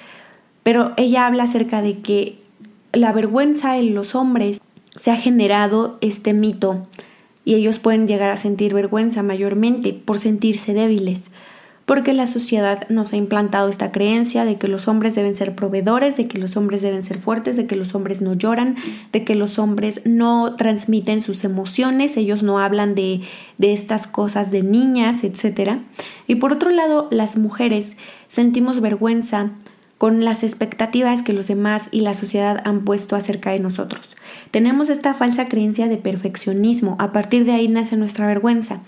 pero 0.65 0.95
ella 0.97 1.27
habla 1.27 1.45
acerca 1.45 1.81
de 1.81 2.01
que 2.01 2.41
la 2.93 3.13
vergüenza 3.13 3.79
en 3.79 3.95
los 3.95 4.17
hombres 4.17 4.61
se 4.97 5.13
ha 5.13 5.17
generado 5.17 5.99
este 6.01 6.33
mito 6.35 6.89
y 7.45 7.55
ellos 7.55 7.79
pueden 7.79 8.09
llegar 8.09 8.31
a 8.31 8.37
sentir 8.37 8.75
vergüenza 8.75 9.23
mayormente 9.23 9.93
por 9.93 10.19
sentirse 10.19 10.75
débiles, 10.75 11.31
porque 11.87 12.13
la 12.13 12.27
sociedad 12.27 12.89
nos 12.89 13.13
ha 13.13 13.17
implantado 13.17 13.69
esta 13.69 13.93
creencia 13.93 14.45
de 14.45 14.57
que 14.57 14.67
los 14.67 14.89
hombres 14.89 15.15
deben 15.15 15.37
ser 15.37 15.55
proveedores, 15.55 16.17
de 16.17 16.27
que 16.27 16.37
los 16.37 16.57
hombres 16.57 16.83
deben 16.83 17.05
ser 17.05 17.19
fuertes, 17.19 17.57
de 17.57 17.67
que 17.67 17.77
los 17.77 17.95
hombres 17.95 18.21
no 18.21 18.35
lloran, 18.35 18.75
de 19.13 19.25
que 19.25 19.37
los 19.37 19.61
hombres 19.61 20.03
no 20.05 20.57
transmiten 20.57 21.23
sus 21.23 21.45
emociones, 21.45 22.17
ellos 22.17 22.43
no 22.43 22.59
hablan 22.59 22.97
de, 22.97 23.21
de 23.59 23.73
estas 23.73 24.09
cosas 24.09 24.51
de 24.51 24.65
niñas, 24.65 25.23
etc. 25.23 25.79
Y 26.27 26.35
por 26.35 26.53
otro 26.53 26.71
lado, 26.71 27.07
las 27.13 27.37
mujeres 27.37 27.97
sentimos 28.29 28.81
vergüenza 28.81 29.53
con 29.99 30.25
las 30.25 30.43
expectativas 30.43 31.23
que 31.23 31.33
los 31.33 31.49
demás 31.49 31.89
y 31.91 32.03
la 32.03 32.15
sociedad 32.15 32.61
han 32.65 32.85
puesto 32.85 33.17
acerca 33.17 33.51
de 33.51 33.61
nosotros. 33.61 34.15
Tenemos 34.51 34.91
esta 34.91 35.15
falsa 35.15 35.49
creencia 35.49 35.89
de 35.89 35.97
perfeccionismo, 35.97 36.97
a 36.99 37.13
partir 37.13 37.45
de 37.45 37.53
ahí 37.53 37.69
nace 37.69 37.97
nuestra 37.97 38.27
vergüenza, 38.27 38.81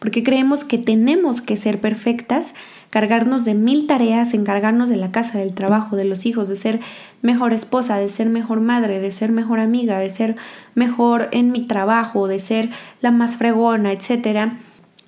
porque 0.00 0.24
creemos 0.24 0.64
que 0.64 0.78
tenemos 0.78 1.40
que 1.40 1.56
ser 1.56 1.80
perfectas, 1.80 2.52
cargarnos 2.90 3.44
de 3.44 3.54
mil 3.54 3.86
tareas, 3.86 4.34
encargarnos 4.34 4.88
de 4.88 4.96
la 4.96 5.12
casa, 5.12 5.38
del 5.38 5.54
trabajo, 5.54 5.94
de 5.94 6.04
los 6.04 6.26
hijos, 6.26 6.48
de 6.48 6.56
ser 6.56 6.80
mejor 7.22 7.52
esposa, 7.52 7.98
de 7.98 8.08
ser 8.08 8.28
mejor 8.28 8.60
madre, 8.60 8.98
de 9.00 9.12
ser 9.12 9.30
mejor 9.30 9.60
amiga, 9.60 9.98
de 9.98 10.10
ser 10.10 10.36
mejor 10.74 11.28
en 11.30 11.52
mi 11.52 11.66
trabajo, 11.66 12.26
de 12.26 12.40
ser 12.40 12.70
la 13.00 13.12
más 13.12 13.36
fregona, 13.36 13.92
etc. 13.92 14.52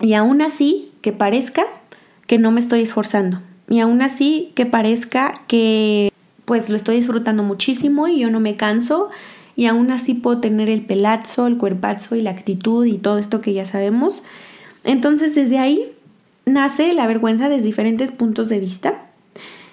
Y 0.00 0.14
aún 0.14 0.42
así, 0.42 0.92
que 1.00 1.12
parezca 1.12 1.64
que 2.26 2.38
no 2.38 2.50
me 2.50 2.60
estoy 2.60 2.82
esforzando, 2.82 3.40
y 3.68 3.80
aún 3.80 4.02
así 4.02 4.52
que 4.54 4.66
parezca 4.66 5.34
que 5.46 6.12
pues 6.44 6.70
lo 6.70 6.76
estoy 6.76 6.96
disfrutando 6.96 7.42
muchísimo 7.42 8.08
y 8.08 8.20
yo 8.20 8.30
no 8.30 8.40
me 8.40 8.56
canso. 8.56 9.10
Y 9.54 9.66
aún 9.66 9.90
así 9.90 10.14
puedo 10.14 10.40
tener 10.40 10.68
el 10.68 10.82
pelazo, 10.82 11.46
el 11.46 11.58
cuerpazo 11.58 12.16
y 12.16 12.22
la 12.22 12.30
actitud 12.30 12.86
y 12.86 12.96
todo 12.96 13.18
esto 13.18 13.40
que 13.40 13.52
ya 13.52 13.66
sabemos. 13.66 14.22
Entonces 14.84 15.34
desde 15.34 15.58
ahí 15.58 15.92
nace 16.46 16.94
la 16.94 17.06
vergüenza 17.06 17.48
desde 17.48 17.66
diferentes 17.66 18.10
puntos 18.10 18.48
de 18.48 18.60
vista. 18.60 18.94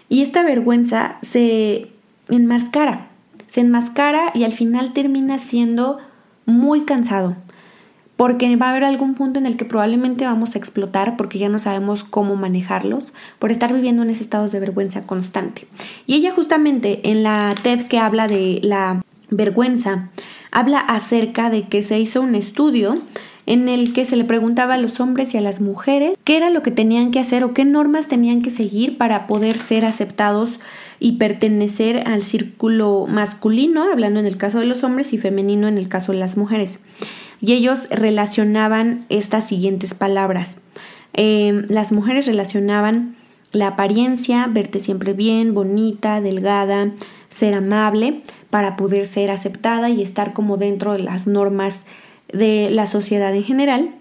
Y 0.10 0.22
esta 0.22 0.44
vergüenza 0.44 1.18
se 1.22 1.88
enmascara, 2.30 3.08
se 3.48 3.62
enmascara 3.62 4.32
y 4.34 4.44
al 4.44 4.52
final 4.52 4.92
termina 4.92 5.40
siendo 5.40 6.00
muy 6.46 6.82
cansado 6.82 7.38
porque 8.18 8.56
va 8.56 8.68
a 8.68 8.70
haber 8.72 8.84
algún 8.84 9.14
punto 9.14 9.40
en 9.40 9.46
el 9.46 9.58
que 9.58 9.66
probablemente 9.66 10.26
vamos 10.26 10.56
a 10.56 10.58
explotar 10.58 11.18
porque 11.18 11.40
ya 11.40 11.50
no 11.50 11.60
sabemos 11.60 12.04
cómo 12.04 12.36
manejarlos, 12.36 13.14
por 13.40 13.52
estar 13.52 13.74
viviendo 13.74 14.04
en 14.04 14.10
ese 14.10 14.24
estado 14.24 14.48
de 14.48 14.60
vergüenza 14.60 15.06
constante. 15.06 15.68
Y 16.08 16.16
ella 16.16 16.32
justamente 16.32 17.10
en 17.10 17.24
la 17.24 17.54
TED 17.62 17.88
que 17.88 18.00
habla 18.00 18.28
de 18.28 18.60
la 18.64 19.04
vergüenza, 19.30 20.10
habla 20.52 20.80
acerca 20.80 21.50
de 21.50 21.68
que 21.68 21.84
se 21.84 22.00
hizo 22.00 22.22
un 22.22 22.36
estudio 22.36 22.96
en 23.48 23.70
el 23.70 23.94
que 23.94 24.06
se 24.06 24.16
le 24.16 24.24
preguntaba 24.24 24.76
a 24.76 24.78
los 24.78 25.00
hombres 25.00 25.34
y 25.34 25.38
a 25.38 25.42
las 25.42 25.62
mujeres 25.62 26.18
qué 26.24 26.38
era 26.38 26.50
lo 26.50 26.64
que 26.64 26.72
tenían 26.72 27.12
que 27.12 27.20
hacer 27.20 27.44
o 27.44 27.54
qué 27.54 27.64
normas 27.64 28.08
tenían 28.08 28.42
que 28.42 28.50
seguir 28.50 28.98
para 28.98 29.28
poder 29.28 29.58
ser 29.58 29.86
aceptados 29.86 30.60
y 31.00 31.14
pertenecer 31.14 32.08
al 32.08 32.24
círculo 32.24 33.06
masculino, 33.08 33.84
hablando 33.84 34.20
en 34.20 34.26
el 34.26 34.38
caso 34.38 34.60
de 34.60 34.66
los 34.66 34.84
hombres, 34.84 35.14
y 35.14 35.18
femenino 35.18 35.68
en 35.68 35.78
el 35.78 35.90
caso 35.90 36.14
de 36.14 36.20
las 36.20 36.38
mujeres 36.38 36.80
y 37.46 37.54
ellos 37.54 37.88
relacionaban 37.92 39.06
estas 39.10 39.48
siguientes 39.48 39.94
palabras. 39.94 40.64
Em, 41.14 41.68
las 41.70 41.92
mujeres 41.92 42.26
relacionaban 42.26 43.16
la 43.52 43.68
apariencia, 43.68 44.48
verte 44.48 44.80
siempre 44.80 45.14
bien, 45.14 45.54
bonita, 45.54 46.22
delgada, 46.22 46.92
ser 47.30 47.54
amable 47.54 48.24
para 48.50 48.76
poder 48.76 49.06
ser 49.06 49.30
aceptada 49.30 49.92
y 49.92 50.02
estar 50.02 50.34
como 50.34 50.58
dentro 50.58 50.94
de 50.94 51.00
las 51.00 51.28
normas 51.28 51.84
de 52.34 52.70
la 52.72 52.88
sociedad 52.88 53.34
en 53.36 53.44
general, 53.44 53.92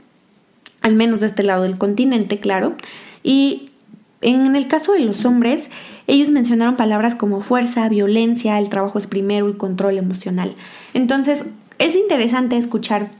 al 0.80 0.94
menos 0.94 1.20
de 1.20 1.26
este 1.26 1.42
lado 1.42 1.64
del 1.64 1.76
continente, 1.76 2.40
claro. 2.40 2.72
Y 3.22 3.72
en 4.22 4.56
el 4.56 4.68
caso 4.68 4.92
de 4.92 5.00
los 5.00 5.26
hombres, 5.26 5.68
ellos 6.06 6.30
mencionaron 6.30 6.76
palabras 6.76 7.14
como 7.14 7.42
fuerza, 7.42 7.90
violencia, 7.90 8.58
el 8.58 8.70
trabajo 8.70 8.98
es 8.98 9.06
primero 9.06 9.50
y 9.50 9.54
control 9.54 9.98
emocional. 9.98 10.54
Entonces, 10.94 11.44
es 11.78 11.94
interesante 11.94 12.56
escuchar 12.56 13.10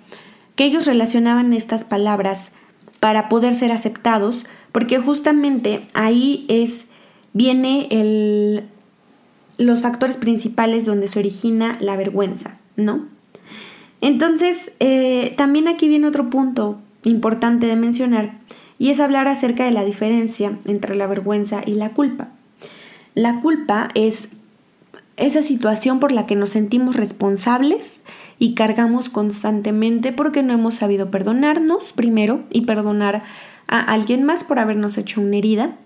que 0.57 0.65
ellos 0.65 0.87
relacionaban 0.87 1.53
estas 1.53 1.85
palabras 1.85 2.53
para 3.01 3.29
poder 3.29 3.55
ser 3.55 3.73
aceptados, 3.73 4.47
porque 4.73 4.99
justamente 4.99 5.87
ahí 5.93 6.47
es 6.49 6.87
viene 7.33 7.89
el, 7.91 8.65
los 9.59 9.83
factores 9.83 10.17
principales 10.17 10.87
donde 10.87 11.09
se 11.09 11.19
origina 11.19 11.77
la 11.81 11.97
vergüenza, 11.97 12.59
¿no? 12.77 13.07
Entonces, 14.01 14.73
eh, 14.81 15.35
también 15.37 15.69
aquí 15.69 15.89
viene 15.89 16.07
otro 16.07 16.31
punto 16.31 16.81
importante 17.03 17.67
de 17.67 17.77
mencionar, 17.77 18.39
y 18.79 18.91
es 18.91 19.01
hablar 19.01 19.29
acerca 19.29 19.65
de 19.65 19.71
la 19.71 19.85
diferencia 19.85 20.59
entre 20.65 20.95
la 20.95 21.07
vergüenza 21.07 21.63
y 21.65 21.75
la 21.75 21.91
culpa. 21.91 22.29
La 23.15 23.41
culpa 23.41 23.89
es 23.95 24.29
esa 25.17 25.43
situación 25.43 26.01
por 26.01 26.13
la 26.13 26.27
que 26.27 26.35
nos 26.35 26.51
sentimos 26.51 26.97
responsables 26.97 28.03
y 28.39 28.55
cargamos 28.55 29.09
constantemente 29.09 30.13
porque 30.13 30.43
no 30.43 30.53
hemos 30.53 30.75
sabido 30.75 31.11
perdonarnos 31.11 31.93
primero 31.93 32.43
y 32.51 32.63
perdonar 32.63 33.23
a 33.69 33.81
alguien 33.81 34.25
más 34.25 34.45
por 34.45 34.59
habernos 34.59 34.99
hecho 34.99 35.21
una 35.21 35.37
herida 35.37 35.77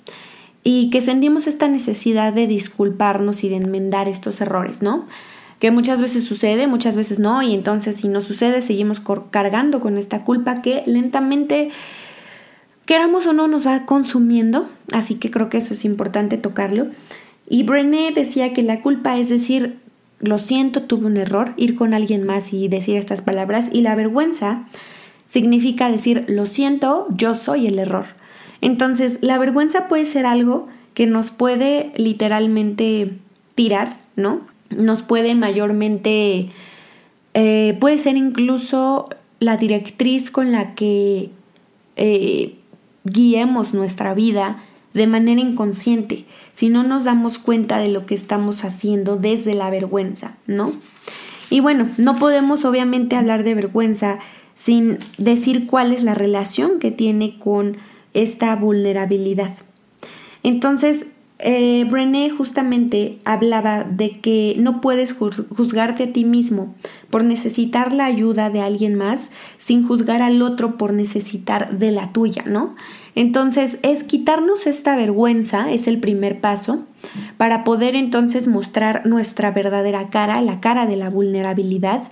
y 0.62 0.90
que 0.90 1.02
sentimos 1.02 1.46
esta 1.46 1.68
necesidad 1.68 2.32
de 2.32 2.46
disculparnos 2.46 3.44
y 3.44 3.48
de 3.48 3.56
enmendar 3.56 4.08
estos 4.08 4.40
errores, 4.40 4.82
¿no? 4.82 5.06
Que 5.60 5.70
muchas 5.70 6.00
veces 6.00 6.24
sucede, 6.24 6.66
muchas 6.66 6.94
veces 6.94 7.18
no, 7.18 7.42
y 7.42 7.54
entonces 7.54 7.96
si 7.96 8.08
no 8.08 8.20
sucede 8.20 8.62
seguimos 8.62 9.00
cargando 9.30 9.80
con 9.80 9.98
esta 9.98 10.24
culpa 10.24 10.62
que 10.62 10.82
lentamente, 10.86 11.70
queramos 12.86 13.26
o 13.26 13.32
no, 13.32 13.48
nos 13.48 13.66
va 13.66 13.86
consumiendo, 13.86 14.68
así 14.92 15.14
que 15.14 15.30
creo 15.30 15.48
que 15.48 15.58
eso 15.58 15.74
es 15.74 15.84
importante 15.84 16.36
tocarlo. 16.36 16.88
Y 17.48 17.62
Brené 17.62 18.12
decía 18.12 18.52
que 18.52 18.62
la 18.62 18.82
culpa 18.82 19.18
es 19.18 19.28
decir, 19.30 19.78
lo 20.20 20.38
siento, 20.38 20.82
tuve 20.82 21.06
un 21.06 21.16
error, 21.16 21.54
ir 21.56 21.76
con 21.76 21.94
alguien 21.94 22.24
más 22.24 22.52
y 22.52 22.68
decir 22.68 22.96
estas 22.96 23.22
palabras. 23.22 23.68
Y 23.72 23.82
la 23.82 23.94
vergüenza 23.94 24.66
significa 25.24 25.90
decir, 25.90 26.24
lo 26.28 26.46
siento, 26.46 27.06
yo 27.10 27.34
soy 27.34 27.66
el 27.66 27.78
error. 27.78 28.06
Entonces, 28.60 29.18
la 29.20 29.38
vergüenza 29.38 29.88
puede 29.88 30.06
ser 30.06 30.26
algo 30.26 30.68
que 30.94 31.06
nos 31.06 31.30
puede 31.30 31.92
literalmente 31.96 33.18
tirar, 33.54 34.00
¿no? 34.16 34.40
Nos 34.70 35.02
puede 35.02 35.34
mayormente, 35.34 36.48
eh, 37.34 37.76
puede 37.78 37.98
ser 37.98 38.16
incluso 38.16 39.08
la 39.38 39.56
directriz 39.56 40.30
con 40.30 40.50
la 40.50 40.74
que 40.74 41.30
eh, 41.96 42.56
guiemos 43.04 43.74
nuestra 43.74 44.14
vida 44.14 44.64
de 44.94 45.06
manera 45.06 45.40
inconsciente 45.40 46.24
si 46.58 46.70
no 46.70 46.82
nos 46.82 47.04
damos 47.04 47.38
cuenta 47.38 47.78
de 47.78 47.88
lo 47.88 48.04
que 48.04 48.16
estamos 48.16 48.64
haciendo 48.64 49.16
desde 49.16 49.54
la 49.54 49.70
vergüenza, 49.70 50.38
¿no? 50.48 50.72
Y 51.50 51.60
bueno, 51.60 51.88
no 51.98 52.16
podemos 52.16 52.64
obviamente 52.64 53.14
hablar 53.14 53.44
de 53.44 53.54
vergüenza 53.54 54.18
sin 54.56 54.98
decir 55.18 55.68
cuál 55.68 55.92
es 55.92 56.02
la 56.02 56.16
relación 56.16 56.80
que 56.80 56.90
tiene 56.90 57.38
con 57.38 57.76
esta 58.12 58.56
vulnerabilidad. 58.56 59.54
Entonces, 60.42 61.06
eh, 61.40 61.84
Brené 61.88 62.30
justamente 62.30 63.18
hablaba 63.24 63.84
de 63.84 64.18
que 64.20 64.56
no 64.58 64.80
puedes 64.80 65.12
juzgarte 65.12 66.04
a 66.04 66.12
ti 66.12 66.24
mismo 66.24 66.74
por 67.10 67.22
necesitar 67.22 67.92
la 67.92 68.06
ayuda 68.06 68.50
de 68.50 68.60
alguien 68.60 68.96
más 68.96 69.30
sin 69.56 69.86
juzgar 69.86 70.20
al 70.20 70.42
otro 70.42 70.76
por 70.76 70.92
necesitar 70.92 71.78
de 71.78 71.92
la 71.92 72.12
tuya, 72.12 72.44
¿no? 72.46 72.74
Entonces 73.14 73.78
es 73.82 74.02
quitarnos 74.02 74.66
esta 74.66 74.96
vergüenza, 74.96 75.70
es 75.70 75.86
el 75.86 75.98
primer 75.98 76.40
paso, 76.40 76.84
para 77.36 77.62
poder 77.62 77.94
entonces 77.94 78.48
mostrar 78.48 79.06
nuestra 79.06 79.52
verdadera 79.52 80.10
cara, 80.10 80.40
la 80.40 80.60
cara 80.60 80.86
de 80.86 80.96
la 80.96 81.08
vulnerabilidad 81.08 82.10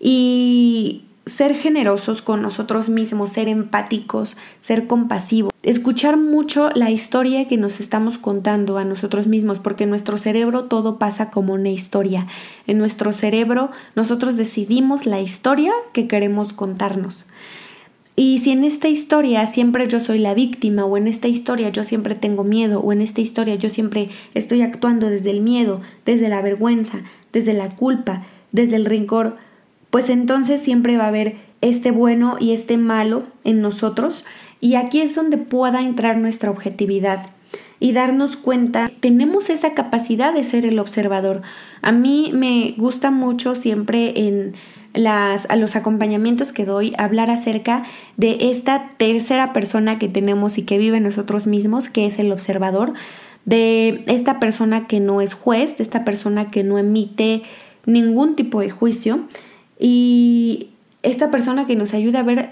y 0.00 1.02
ser 1.26 1.54
generosos 1.54 2.20
con 2.20 2.42
nosotros 2.42 2.88
mismos, 2.88 3.30
ser 3.30 3.48
empáticos, 3.48 4.36
ser 4.60 4.86
compasivos, 4.86 5.52
escuchar 5.62 6.16
mucho 6.16 6.70
la 6.74 6.90
historia 6.90 7.46
que 7.46 7.56
nos 7.56 7.80
estamos 7.80 8.18
contando 8.18 8.78
a 8.78 8.84
nosotros 8.84 9.26
mismos, 9.26 9.58
porque 9.58 9.84
en 9.84 9.90
nuestro 9.90 10.18
cerebro 10.18 10.64
todo 10.64 10.98
pasa 10.98 11.30
como 11.30 11.54
una 11.54 11.70
historia. 11.70 12.26
En 12.66 12.78
nuestro 12.78 13.12
cerebro 13.12 13.70
nosotros 13.94 14.36
decidimos 14.36 15.06
la 15.06 15.20
historia 15.20 15.72
que 15.92 16.08
queremos 16.08 16.52
contarnos. 16.52 17.26
Y 18.14 18.40
si 18.40 18.50
en 18.50 18.64
esta 18.64 18.88
historia 18.88 19.46
siempre 19.46 19.88
yo 19.88 19.98
soy 19.98 20.18
la 20.18 20.34
víctima 20.34 20.84
o 20.84 20.96
en 20.96 21.06
esta 21.06 21.28
historia 21.28 21.70
yo 21.70 21.84
siempre 21.84 22.14
tengo 22.14 22.44
miedo 22.44 22.80
o 22.80 22.92
en 22.92 23.00
esta 23.00 23.22
historia 23.22 23.54
yo 23.54 23.70
siempre 23.70 24.10
estoy 24.34 24.60
actuando 24.60 25.08
desde 25.08 25.30
el 25.30 25.40
miedo, 25.40 25.80
desde 26.04 26.28
la 26.28 26.42
vergüenza, 26.42 27.00
desde 27.32 27.54
la 27.54 27.70
culpa, 27.70 28.26
desde 28.50 28.76
el 28.76 28.84
rencor, 28.84 29.38
pues 29.92 30.08
entonces 30.08 30.62
siempre 30.62 30.96
va 30.96 31.04
a 31.04 31.08
haber 31.08 31.36
este 31.60 31.90
bueno 31.90 32.38
y 32.40 32.52
este 32.52 32.78
malo 32.78 33.24
en 33.44 33.60
nosotros 33.60 34.24
y 34.58 34.76
aquí 34.76 35.02
es 35.02 35.14
donde 35.14 35.36
pueda 35.36 35.82
entrar 35.82 36.16
nuestra 36.16 36.50
objetividad 36.50 37.26
y 37.78 37.92
darnos 37.92 38.36
cuenta, 38.36 38.90
tenemos 39.00 39.50
esa 39.50 39.74
capacidad 39.74 40.32
de 40.32 40.44
ser 40.44 40.64
el 40.64 40.78
observador. 40.78 41.42
A 41.82 41.92
mí 41.92 42.30
me 42.32 42.74
gusta 42.78 43.10
mucho 43.10 43.54
siempre 43.54 44.26
en 44.28 44.54
las, 44.94 45.50
a 45.50 45.56
los 45.56 45.76
acompañamientos 45.76 46.52
que 46.52 46.64
doy, 46.64 46.94
hablar 46.96 47.28
acerca 47.28 47.84
de 48.16 48.50
esta 48.52 48.92
tercera 48.96 49.52
persona 49.52 49.98
que 49.98 50.08
tenemos 50.08 50.56
y 50.56 50.62
que 50.62 50.78
vive 50.78 51.00
nosotros 51.00 51.46
mismos, 51.46 51.90
que 51.90 52.06
es 52.06 52.18
el 52.18 52.32
observador, 52.32 52.94
de 53.44 54.04
esta 54.06 54.40
persona 54.40 54.86
que 54.86 55.00
no 55.00 55.20
es 55.20 55.34
juez, 55.34 55.76
de 55.76 55.84
esta 55.84 56.04
persona 56.04 56.50
que 56.50 56.64
no 56.64 56.78
emite 56.78 57.42
ningún 57.84 58.36
tipo 58.36 58.60
de 58.60 58.70
juicio 58.70 59.26
y 59.84 60.68
esta 61.02 61.32
persona 61.32 61.66
que 61.66 61.74
nos 61.74 61.92
ayuda 61.92 62.20
a 62.20 62.22
ver 62.22 62.50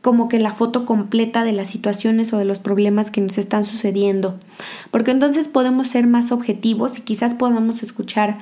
como 0.00 0.30
que 0.30 0.38
la 0.38 0.54
foto 0.54 0.86
completa 0.86 1.44
de 1.44 1.52
las 1.52 1.66
situaciones 1.66 2.32
o 2.32 2.38
de 2.38 2.46
los 2.46 2.58
problemas 2.58 3.10
que 3.10 3.20
nos 3.20 3.36
están 3.36 3.66
sucediendo. 3.66 4.38
Porque 4.90 5.10
entonces 5.10 5.46
podemos 5.46 5.88
ser 5.88 6.06
más 6.06 6.32
objetivos 6.32 6.98
y 6.98 7.02
quizás 7.02 7.34
podamos 7.34 7.82
escuchar 7.82 8.38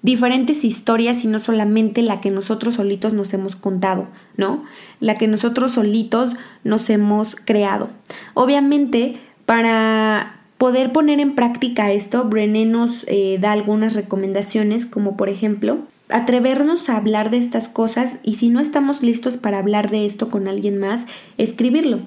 diferentes 0.00 0.64
historias 0.64 1.22
y 1.22 1.28
no 1.28 1.38
solamente 1.38 2.00
la 2.00 2.22
que 2.22 2.30
nosotros 2.30 2.76
solitos 2.76 3.12
nos 3.12 3.34
hemos 3.34 3.56
contado, 3.56 4.06
¿no? 4.38 4.64
La 4.98 5.16
que 5.16 5.28
nosotros 5.28 5.72
solitos 5.72 6.34
nos 6.64 6.88
hemos 6.88 7.36
creado. 7.36 7.90
Obviamente, 8.32 9.18
para 9.44 10.40
poder 10.56 10.92
poner 10.92 11.20
en 11.20 11.34
práctica 11.34 11.92
esto, 11.92 12.24
Brené 12.24 12.64
nos 12.64 13.04
eh, 13.06 13.36
da 13.38 13.52
algunas 13.52 13.92
recomendaciones, 13.92 14.86
como 14.86 15.18
por 15.18 15.28
ejemplo, 15.28 15.80
atrevernos 16.08 16.88
a 16.88 16.96
hablar 16.96 17.30
de 17.30 17.38
estas 17.38 17.68
cosas 17.68 18.18
y 18.22 18.34
si 18.34 18.48
no 18.48 18.60
estamos 18.60 19.02
listos 19.02 19.36
para 19.36 19.58
hablar 19.58 19.90
de 19.90 20.06
esto 20.06 20.28
con 20.28 20.48
alguien 20.48 20.78
más, 20.78 21.06
escribirlo. 21.38 22.00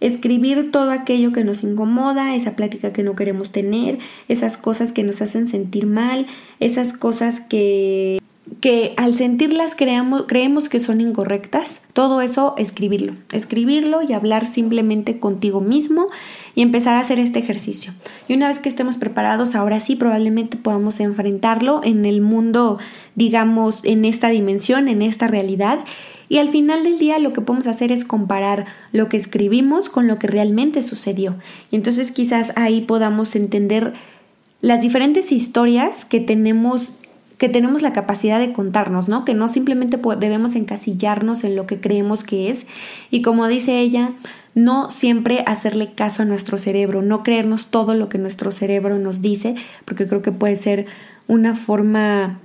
Escribir 0.00 0.70
todo 0.70 0.92
aquello 0.92 1.32
que 1.32 1.44
nos 1.44 1.62
incomoda, 1.62 2.34
esa 2.34 2.56
plática 2.56 2.92
que 2.92 3.02
no 3.02 3.16
queremos 3.16 3.52
tener, 3.52 3.98
esas 4.28 4.56
cosas 4.56 4.92
que 4.92 5.04
nos 5.04 5.20
hacen 5.20 5.46
sentir 5.46 5.86
mal, 5.86 6.26
esas 6.58 6.94
cosas 6.94 7.40
que 7.40 8.18
que 8.60 8.94
al 8.96 9.14
sentirlas 9.14 9.74
creamos, 9.74 10.24
creemos 10.26 10.68
que 10.68 10.80
son 10.80 11.00
incorrectas, 11.00 11.80
todo 11.92 12.20
eso 12.20 12.54
escribirlo, 12.58 13.14
escribirlo 13.32 14.02
y 14.02 14.12
hablar 14.12 14.44
simplemente 14.44 15.18
contigo 15.18 15.60
mismo 15.60 16.08
y 16.54 16.62
empezar 16.62 16.94
a 16.94 17.00
hacer 17.00 17.18
este 17.18 17.38
ejercicio. 17.38 17.92
Y 18.28 18.34
una 18.34 18.48
vez 18.48 18.58
que 18.58 18.68
estemos 18.68 18.96
preparados, 18.96 19.54
ahora 19.54 19.80
sí 19.80 19.94
probablemente 19.94 20.56
podamos 20.56 21.00
enfrentarlo 21.00 21.80
en 21.84 22.04
el 22.04 22.20
mundo, 22.22 22.78
digamos, 23.14 23.84
en 23.84 24.04
esta 24.04 24.28
dimensión, 24.28 24.88
en 24.88 25.02
esta 25.02 25.26
realidad. 25.26 25.78
Y 26.28 26.38
al 26.38 26.48
final 26.48 26.82
del 26.82 26.98
día 26.98 27.18
lo 27.18 27.32
que 27.32 27.40
podemos 27.40 27.66
hacer 27.66 27.92
es 27.92 28.04
comparar 28.04 28.66
lo 28.92 29.08
que 29.08 29.16
escribimos 29.16 29.88
con 29.88 30.06
lo 30.06 30.18
que 30.18 30.26
realmente 30.26 30.82
sucedió. 30.82 31.36
Y 31.70 31.76
entonces 31.76 32.10
quizás 32.10 32.52
ahí 32.56 32.82
podamos 32.82 33.36
entender 33.36 33.94
las 34.60 34.82
diferentes 34.82 35.32
historias 35.32 36.04
que 36.04 36.20
tenemos 36.20 36.92
que 37.40 37.48
tenemos 37.48 37.80
la 37.80 37.94
capacidad 37.94 38.38
de 38.38 38.52
contarnos, 38.52 39.08
¿no? 39.08 39.24
Que 39.24 39.32
no 39.32 39.48
simplemente 39.48 39.98
debemos 40.18 40.54
encasillarnos 40.54 41.42
en 41.42 41.56
lo 41.56 41.66
que 41.66 41.80
creemos 41.80 42.22
que 42.22 42.50
es. 42.50 42.66
Y 43.10 43.22
como 43.22 43.48
dice 43.48 43.80
ella, 43.80 44.10
no 44.54 44.90
siempre 44.90 45.42
hacerle 45.46 45.94
caso 45.94 46.20
a 46.20 46.26
nuestro 46.26 46.58
cerebro, 46.58 47.00
no 47.00 47.22
creernos 47.22 47.68
todo 47.68 47.94
lo 47.94 48.10
que 48.10 48.18
nuestro 48.18 48.52
cerebro 48.52 48.98
nos 48.98 49.22
dice, 49.22 49.54
porque 49.86 50.06
creo 50.06 50.20
que 50.20 50.32
puede 50.32 50.54
ser 50.56 50.84
una 51.28 51.54
forma 51.54 52.38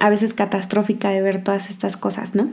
a 0.00 0.10
veces 0.10 0.34
catastrófica 0.34 1.08
de 1.08 1.22
ver 1.22 1.42
todas 1.42 1.70
estas 1.70 1.96
cosas, 1.96 2.34
¿no? 2.34 2.50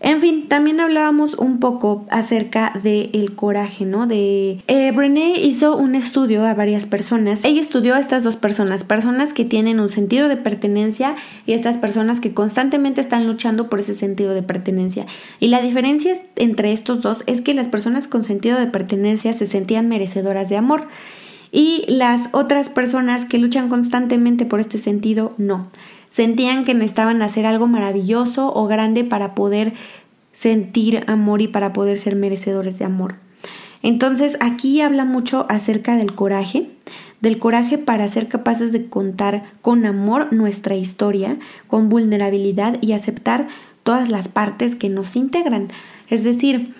En 0.00 0.20
fin, 0.20 0.46
también 0.46 0.78
hablábamos 0.78 1.34
un 1.34 1.58
poco 1.58 2.04
acerca 2.10 2.78
del 2.82 3.34
coraje, 3.34 3.86
¿no? 3.86 4.06
De 4.06 4.62
eh, 4.66 4.92
Brené 4.92 5.40
hizo 5.40 5.74
un 5.74 5.94
estudio 5.94 6.44
a 6.44 6.52
varias 6.52 6.84
personas. 6.84 7.44
Ella 7.44 7.62
estudió 7.62 7.94
a 7.94 7.98
estas 7.98 8.22
dos 8.22 8.36
personas, 8.36 8.84
personas 8.84 9.32
que 9.32 9.46
tienen 9.46 9.80
un 9.80 9.88
sentido 9.88 10.28
de 10.28 10.36
pertenencia 10.36 11.16
y 11.46 11.54
estas 11.54 11.78
personas 11.78 12.20
que 12.20 12.34
constantemente 12.34 13.00
están 13.00 13.26
luchando 13.26 13.70
por 13.70 13.80
ese 13.80 13.94
sentido 13.94 14.34
de 14.34 14.42
pertenencia. 14.42 15.06
Y 15.40 15.48
la 15.48 15.62
diferencia 15.62 16.14
entre 16.36 16.72
estos 16.72 17.00
dos 17.00 17.24
es 17.26 17.40
que 17.40 17.54
las 17.54 17.68
personas 17.68 18.06
con 18.06 18.22
sentido 18.22 18.58
de 18.58 18.66
pertenencia 18.66 19.32
se 19.32 19.46
sentían 19.46 19.88
merecedoras 19.88 20.50
de 20.50 20.58
amor 20.58 20.84
y 21.52 21.86
las 21.88 22.28
otras 22.32 22.68
personas 22.68 23.24
que 23.24 23.38
luchan 23.38 23.70
constantemente 23.70 24.44
por 24.44 24.60
este 24.60 24.76
sentido 24.76 25.32
no 25.38 25.68
sentían 26.16 26.64
que 26.64 26.72
necesitaban 26.72 27.20
hacer 27.20 27.44
algo 27.44 27.66
maravilloso 27.66 28.50
o 28.54 28.66
grande 28.66 29.04
para 29.04 29.34
poder 29.34 29.74
sentir 30.32 31.04
amor 31.08 31.42
y 31.42 31.48
para 31.48 31.74
poder 31.74 31.98
ser 31.98 32.16
merecedores 32.16 32.78
de 32.78 32.86
amor. 32.86 33.16
Entonces 33.82 34.38
aquí 34.40 34.80
habla 34.80 35.04
mucho 35.04 35.44
acerca 35.50 35.94
del 35.98 36.14
coraje, 36.14 36.70
del 37.20 37.38
coraje 37.38 37.76
para 37.76 38.08
ser 38.08 38.28
capaces 38.28 38.72
de 38.72 38.86
contar 38.86 39.42
con 39.60 39.84
amor 39.84 40.32
nuestra 40.32 40.74
historia, 40.74 41.36
con 41.66 41.90
vulnerabilidad 41.90 42.78
y 42.80 42.92
aceptar 42.92 43.48
todas 43.82 44.08
las 44.08 44.28
partes 44.28 44.74
que 44.74 44.88
nos 44.88 45.16
integran. 45.16 45.68
Es 46.08 46.24
decir, 46.24 46.74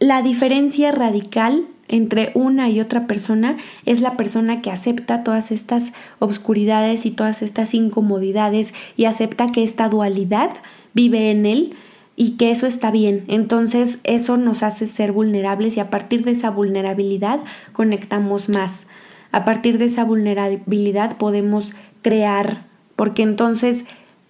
la 0.00 0.20
diferencia 0.20 0.92
radical 0.92 1.64
entre 1.90 2.30
una 2.34 2.70
y 2.70 2.80
otra 2.80 3.06
persona 3.06 3.56
es 3.84 4.00
la 4.00 4.16
persona 4.16 4.62
que 4.62 4.70
acepta 4.70 5.24
todas 5.24 5.50
estas 5.50 5.92
obscuridades 6.20 7.04
y 7.04 7.10
todas 7.10 7.42
estas 7.42 7.74
incomodidades 7.74 8.72
y 8.96 9.04
acepta 9.04 9.52
que 9.52 9.64
esta 9.64 9.88
dualidad 9.88 10.50
vive 10.94 11.30
en 11.30 11.46
él 11.46 11.74
y 12.16 12.36
que 12.36 12.50
eso 12.50 12.66
está 12.66 12.90
bien. 12.90 13.24
Entonces 13.28 13.98
eso 14.04 14.36
nos 14.36 14.62
hace 14.62 14.86
ser 14.86 15.12
vulnerables 15.12 15.76
y 15.76 15.80
a 15.80 15.90
partir 15.90 16.24
de 16.24 16.32
esa 16.32 16.50
vulnerabilidad 16.50 17.40
conectamos 17.72 18.48
más. 18.48 18.86
A 19.32 19.44
partir 19.44 19.78
de 19.78 19.86
esa 19.86 20.04
vulnerabilidad 20.04 21.16
podemos 21.16 21.72
crear, 22.02 22.66
porque 22.96 23.22
entonces 23.22 23.84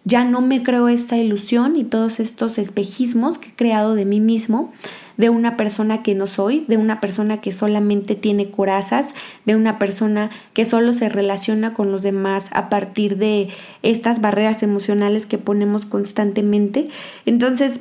ya 0.04 0.24
no 0.24 0.40
me 0.40 0.62
creo 0.62 0.88
esta 0.88 1.16
ilusión 1.18 1.76
y 1.76 1.84
todos 1.84 2.20
estos 2.20 2.58
espejismos 2.58 3.38
que 3.38 3.50
he 3.50 3.54
creado 3.54 3.94
de 3.94 4.04
mí 4.04 4.20
mismo, 4.20 4.72
de 5.20 5.28
una 5.28 5.58
persona 5.58 6.02
que 6.02 6.14
no 6.14 6.26
soy, 6.26 6.64
de 6.66 6.78
una 6.78 6.98
persona 6.98 7.42
que 7.42 7.52
solamente 7.52 8.14
tiene 8.14 8.50
corazas, 8.50 9.12
de 9.44 9.54
una 9.54 9.78
persona 9.78 10.30
que 10.54 10.64
solo 10.64 10.94
se 10.94 11.10
relaciona 11.10 11.74
con 11.74 11.92
los 11.92 12.02
demás 12.02 12.46
a 12.52 12.70
partir 12.70 13.18
de 13.18 13.50
estas 13.82 14.22
barreras 14.22 14.62
emocionales 14.62 15.26
que 15.26 15.36
ponemos 15.36 15.84
constantemente. 15.84 16.88
Entonces, 17.26 17.80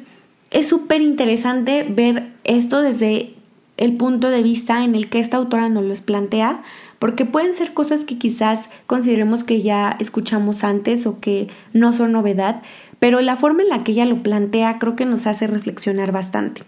es 0.52 0.68
súper 0.68 1.02
interesante 1.02 1.86
ver 1.90 2.28
esto 2.44 2.82
desde 2.82 3.36
el 3.78 3.96
punto 3.96 4.30
de 4.30 4.44
vista 4.44 4.84
en 4.84 4.94
el 4.94 5.10
que 5.10 5.22
esta 5.22 5.38
autora 5.38 5.70
nos 5.70 5.86
los 5.86 6.02
plantea, 6.02 6.62
porque 7.00 7.24
pueden 7.24 7.54
ser 7.54 7.74
cosas 7.74 8.04
que 8.04 8.18
quizás 8.18 8.70
consideremos 8.86 9.46
que 9.46 9.62
ya 9.62 9.96
escuchamos 9.98 10.66
antes 10.66 11.06
o 11.06 11.22
que 11.22 11.48
no 11.72 11.94
son 11.94 12.12
novedad, 12.12 12.62
pero 13.00 13.22
la 13.22 13.38
forma 13.38 13.62
en 13.62 13.70
la 13.70 13.80
que 13.80 13.94
ella 13.94 14.04
lo 14.04 14.22
plantea 14.24 14.78
creo 14.78 14.98
que 14.98 15.06
nos 15.06 15.26
hace 15.26 15.48
reflexionar 15.48 16.12
bastante. 16.12 16.64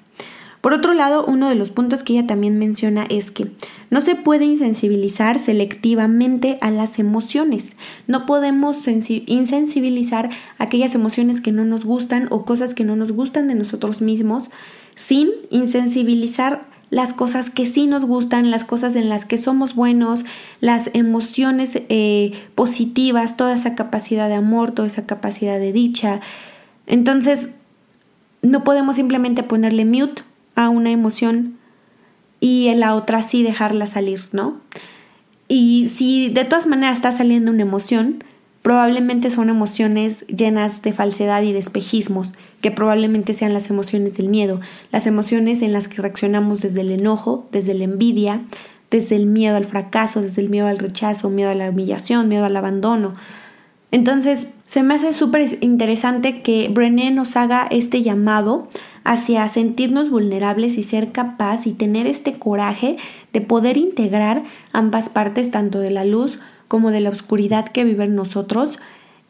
Por 0.62 0.74
otro 0.74 0.94
lado, 0.94 1.26
uno 1.26 1.50
de 1.50 1.56
los 1.56 1.72
puntos 1.72 2.04
que 2.04 2.14
ella 2.14 2.28
también 2.28 2.60
menciona 2.60 3.06
es 3.10 3.32
que 3.32 3.52
no 3.90 4.00
se 4.00 4.16
puede 4.16 4.46
insensibilizar 4.46 5.40
selectivamente 5.40 6.60
a 6.62 6.70
las 6.70 7.00
emociones. 7.00 7.76
No 8.06 8.28
podemos 8.28 8.88
insensibilizar 8.88 10.30
aquellas 10.60 10.94
emociones 10.94 11.42
que 11.42 11.52
no 11.52 11.66
nos 11.66 11.84
gustan 11.84 12.28
o 12.30 12.46
cosas 12.46 12.76
que 12.76 12.84
no 12.84 12.96
nos 12.96 13.12
gustan 13.12 13.48
de 13.48 13.56
nosotros 13.56 14.02
mismos 14.02 14.50
sin 14.96 15.30
insensibilizar 15.50 16.70
las 16.92 17.14
cosas 17.14 17.50
que 17.50 17.66
sí 17.66 17.88
nos 17.88 18.06
gustan, 18.06 18.52
las 18.52 18.66
cosas 18.66 18.96
en 18.96 19.10
las 19.10 19.26
que 19.26 19.38
somos 19.40 19.76
buenos, 19.76 20.26
las 20.60 20.92
emociones 20.94 21.82
eh, 21.90 22.34
positivas, 22.54 23.38
toda 23.38 23.56
esa 23.56 23.76
capacidad 23.76 24.28
de 24.28 24.36
amor, 24.36 24.72
toda 24.72 24.90
esa 24.90 25.06
capacidad 25.06 25.58
de 25.58 25.72
dicha. 25.72 26.20
Entonces, 26.86 27.48
no 28.42 28.64
podemos 28.64 28.98
simplemente 28.98 29.42
ponerle 29.42 29.86
mute 29.86 30.24
a 30.56 30.70
una 30.70 30.92
emoción 30.92 31.58
y 32.40 32.68
en 32.68 32.80
la 32.80 32.96
otra 32.96 33.22
sí 33.22 33.44
dejarla 33.44 33.86
salir, 33.86 34.28
¿no? 34.32 34.60
Y 35.48 35.90
si 35.90 36.30
de 36.30 36.46
todas 36.46 36.66
maneras 36.66 36.98
está 36.98 37.12
saliendo 37.12 37.52
una 37.52 37.62
emoción, 37.62 38.24
probablemente 38.62 39.30
son 39.32 39.50
emociones 39.50 40.26
llenas 40.28 40.82
de 40.82 40.94
falsedad 40.94 41.42
y 41.44 41.52
de 41.52 41.60
espejismos, 41.60 42.34
que 42.62 42.72
probablemente 42.72 43.34
sean 43.34 43.54
las 43.54 43.70
emociones 43.70 44.18
del 44.18 44.30
miedo, 44.30 44.60
las 44.92 45.08
emociones 45.08 45.62
en 45.62 45.74
las 45.74 45.88
que 45.88 46.02
reaccionamos 46.02 46.62
desde 46.62 46.82
el 46.82 46.92
enojo, 46.92 47.48
desde 47.52 47.74
la 47.74 47.84
envidia, 47.84 48.42
desde 48.90 49.16
el 49.16 49.26
miedo 49.26 49.56
al 49.56 49.66
fracaso, 49.66 50.22
desde 50.22 50.42
el 50.42 50.50
miedo 50.50 50.68
al 50.68 50.78
rechazo, 50.78 51.30
miedo 51.30 51.50
a 51.50 51.56
la 51.56 51.70
humillación, 51.70 52.28
miedo 52.28 52.46
al 52.46 52.56
abandono. 52.56 53.14
Entonces, 53.92 54.48
se 54.72 54.84
me 54.84 54.94
hace 54.94 55.12
súper 55.12 55.58
interesante 55.60 56.42
que 56.42 56.70
Brené 56.70 57.12
nos 57.12 57.36
haga 57.36 57.68
este 57.72 58.04
llamado 58.04 58.70
hacia 59.04 59.50
sentirnos 59.50 60.10
vulnerables 60.10 60.78
y 60.78 60.84
ser 60.84 61.12
capaz 61.12 61.68
y 61.68 61.74
tener 61.74 62.08
este 62.08 62.40
coraje 62.40 62.96
de 63.34 63.42
poder 63.42 63.76
integrar 63.76 64.44
ambas 64.72 65.10
partes, 65.10 65.52
tanto 65.52 65.80
de 65.80 65.92
la 65.92 66.06
luz 66.06 66.40
como 66.70 66.92
de 66.92 67.02
la 67.02 67.10
oscuridad 67.10 67.68
que 67.68 67.84
vive 67.84 68.06
en 68.06 68.16
nosotros 68.16 68.80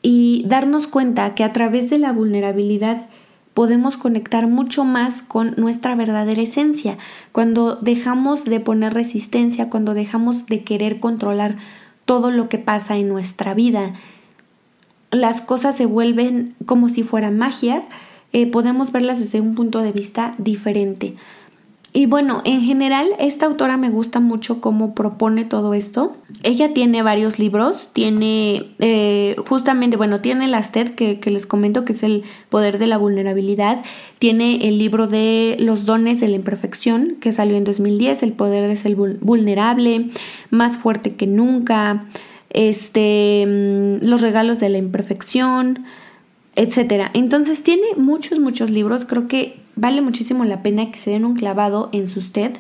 y 0.03 0.43
darnos 0.45 0.85
cuenta 0.85 1.33
que 1.33 1.43
a 1.43 1.53
través 1.53 1.89
de 1.89 1.97
la 1.97 2.11
vulnerabilidad 2.11 3.07
podemos 3.55 3.97
conectar 3.97 4.45
mucho 4.45 4.83
más 4.83 5.23
con 5.23 5.55
nuestra 5.57 5.95
verdadera 5.95 6.43
esencia. 6.43 6.99
Cuando 7.31 7.77
dejamos 7.77 8.45
de 8.45 8.59
poner 8.59 8.93
resistencia, 8.93 9.71
cuando 9.71 9.95
dejamos 9.95 10.45
de 10.45 10.63
querer 10.63 10.99
controlar 10.99 11.55
todo 12.05 12.29
lo 12.29 12.47
que 12.47 12.59
pasa 12.59 12.97
en 12.97 13.09
nuestra 13.09 13.55
vida, 13.55 13.93
las 15.11 15.41
cosas 15.41 15.75
se 15.75 15.85
vuelven 15.85 16.55
como 16.65 16.89
si 16.89 17.03
fuera 17.03 17.31
magia 17.31 17.83
eh, 18.33 18.47
podemos 18.47 18.91
verlas 18.91 19.19
desde 19.19 19.41
un 19.41 19.55
punto 19.55 19.79
de 19.79 19.91
vista 19.91 20.35
diferente. 20.37 21.15
Y 21.93 22.05
bueno, 22.05 22.41
en 22.45 22.61
general, 22.61 23.09
esta 23.19 23.45
autora 23.45 23.75
me 23.75 23.89
gusta 23.89 24.21
mucho 24.21 24.61
cómo 24.61 24.95
propone 24.95 25.43
todo 25.43 25.73
esto. 25.73 26.15
Ella 26.41 26.73
tiene 26.73 27.03
varios 27.03 27.37
libros, 27.37 27.89
tiene 27.91 28.67
eh, 28.79 29.35
justamente, 29.49 29.97
bueno, 29.97 30.21
tiene 30.21 30.47
las 30.47 30.71
TED 30.71 30.91
que, 30.91 31.19
que, 31.19 31.31
les 31.31 31.45
comento 31.45 31.83
que 31.83 31.91
es 31.91 32.03
el 32.03 32.23
poder 32.47 32.79
de 32.79 32.87
la 32.87 32.97
vulnerabilidad, 32.97 33.83
tiene 34.19 34.69
el 34.69 34.77
libro 34.77 35.07
de 35.07 35.57
los 35.59 35.85
dones 35.85 36.21
de 36.21 36.29
la 36.29 36.37
imperfección 36.37 37.17
que 37.19 37.33
salió 37.33 37.57
en 37.57 37.65
2010, 37.65 38.23
el 38.23 38.31
poder 38.31 38.69
de 38.69 38.77
ser 38.77 38.95
vulnerable, 38.95 40.11
más 40.49 40.77
fuerte 40.77 41.15
que 41.15 41.27
nunca, 41.27 42.05
este, 42.51 43.45
mm, 43.47 44.05
los 44.07 44.21
regalos 44.21 44.59
de 44.59 44.69
la 44.69 44.77
imperfección, 44.77 45.85
etcétera. 46.55 47.11
Entonces 47.13 47.63
tiene 47.63 47.87
muchos, 47.97 48.39
muchos 48.39 48.69
libros, 48.69 49.05
creo 49.05 49.27
que 49.27 49.59
vale 49.75 50.01
muchísimo 50.01 50.45
la 50.45 50.61
pena 50.61 50.91
que 50.91 50.99
se 50.99 51.11
den 51.11 51.25
un 51.25 51.35
clavado 51.35 51.89
en 51.91 52.07
sus 52.07 52.31
TED. 52.31 52.51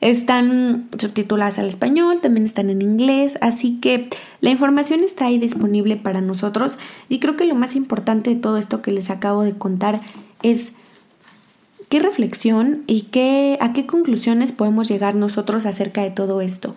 Están 0.00 0.88
subtituladas 0.98 1.58
al 1.58 1.66
español, 1.66 2.20
también 2.20 2.44
están 2.44 2.68
en 2.68 2.82
inglés, 2.82 3.38
así 3.40 3.78
que 3.80 4.10
la 4.40 4.50
información 4.50 5.02
está 5.02 5.26
ahí 5.26 5.38
disponible 5.38 5.96
para 5.96 6.20
nosotros 6.20 6.76
y 7.08 7.18
creo 7.18 7.36
que 7.36 7.46
lo 7.46 7.54
más 7.54 7.76
importante 7.76 8.30
de 8.30 8.40
todo 8.40 8.58
esto 8.58 8.82
que 8.82 8.92
les 8.92 9.10
acabo 9.10 9.42
de 9.42 9.54
contar 9.54 10.02
es 10.42 10.72
qué 11.88 11.98
reflexión 11.98 12.82
y 12.86 13.02
qué, 13.02 13.56
a 13.60 13.72
qué 13.72 13.86
conclusiones 13.86 14.52
podemos 14.52 14.86
llegar 14.88 15.14
nosotros 15.14 15.64
acerca 15.64 16.02
de 16.02 16.10
todo 16.10 16.42
esto. 16.42 16.74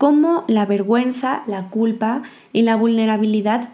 Cómo 0.00 0.44
la 0.48 0.64
vergüenza, 0.64 1.42
la 1.46 1.68
culpa 1.68 2.22
y 2.54 2.62
la 2.62 2.74
vulnerabilidad 2.74 3.68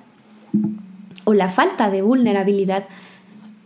o 1.23 1.35
la 1.35 1.49
falta 1.49 1.89
de 1.89 2.03
vulnerabilidad 2.03 2.87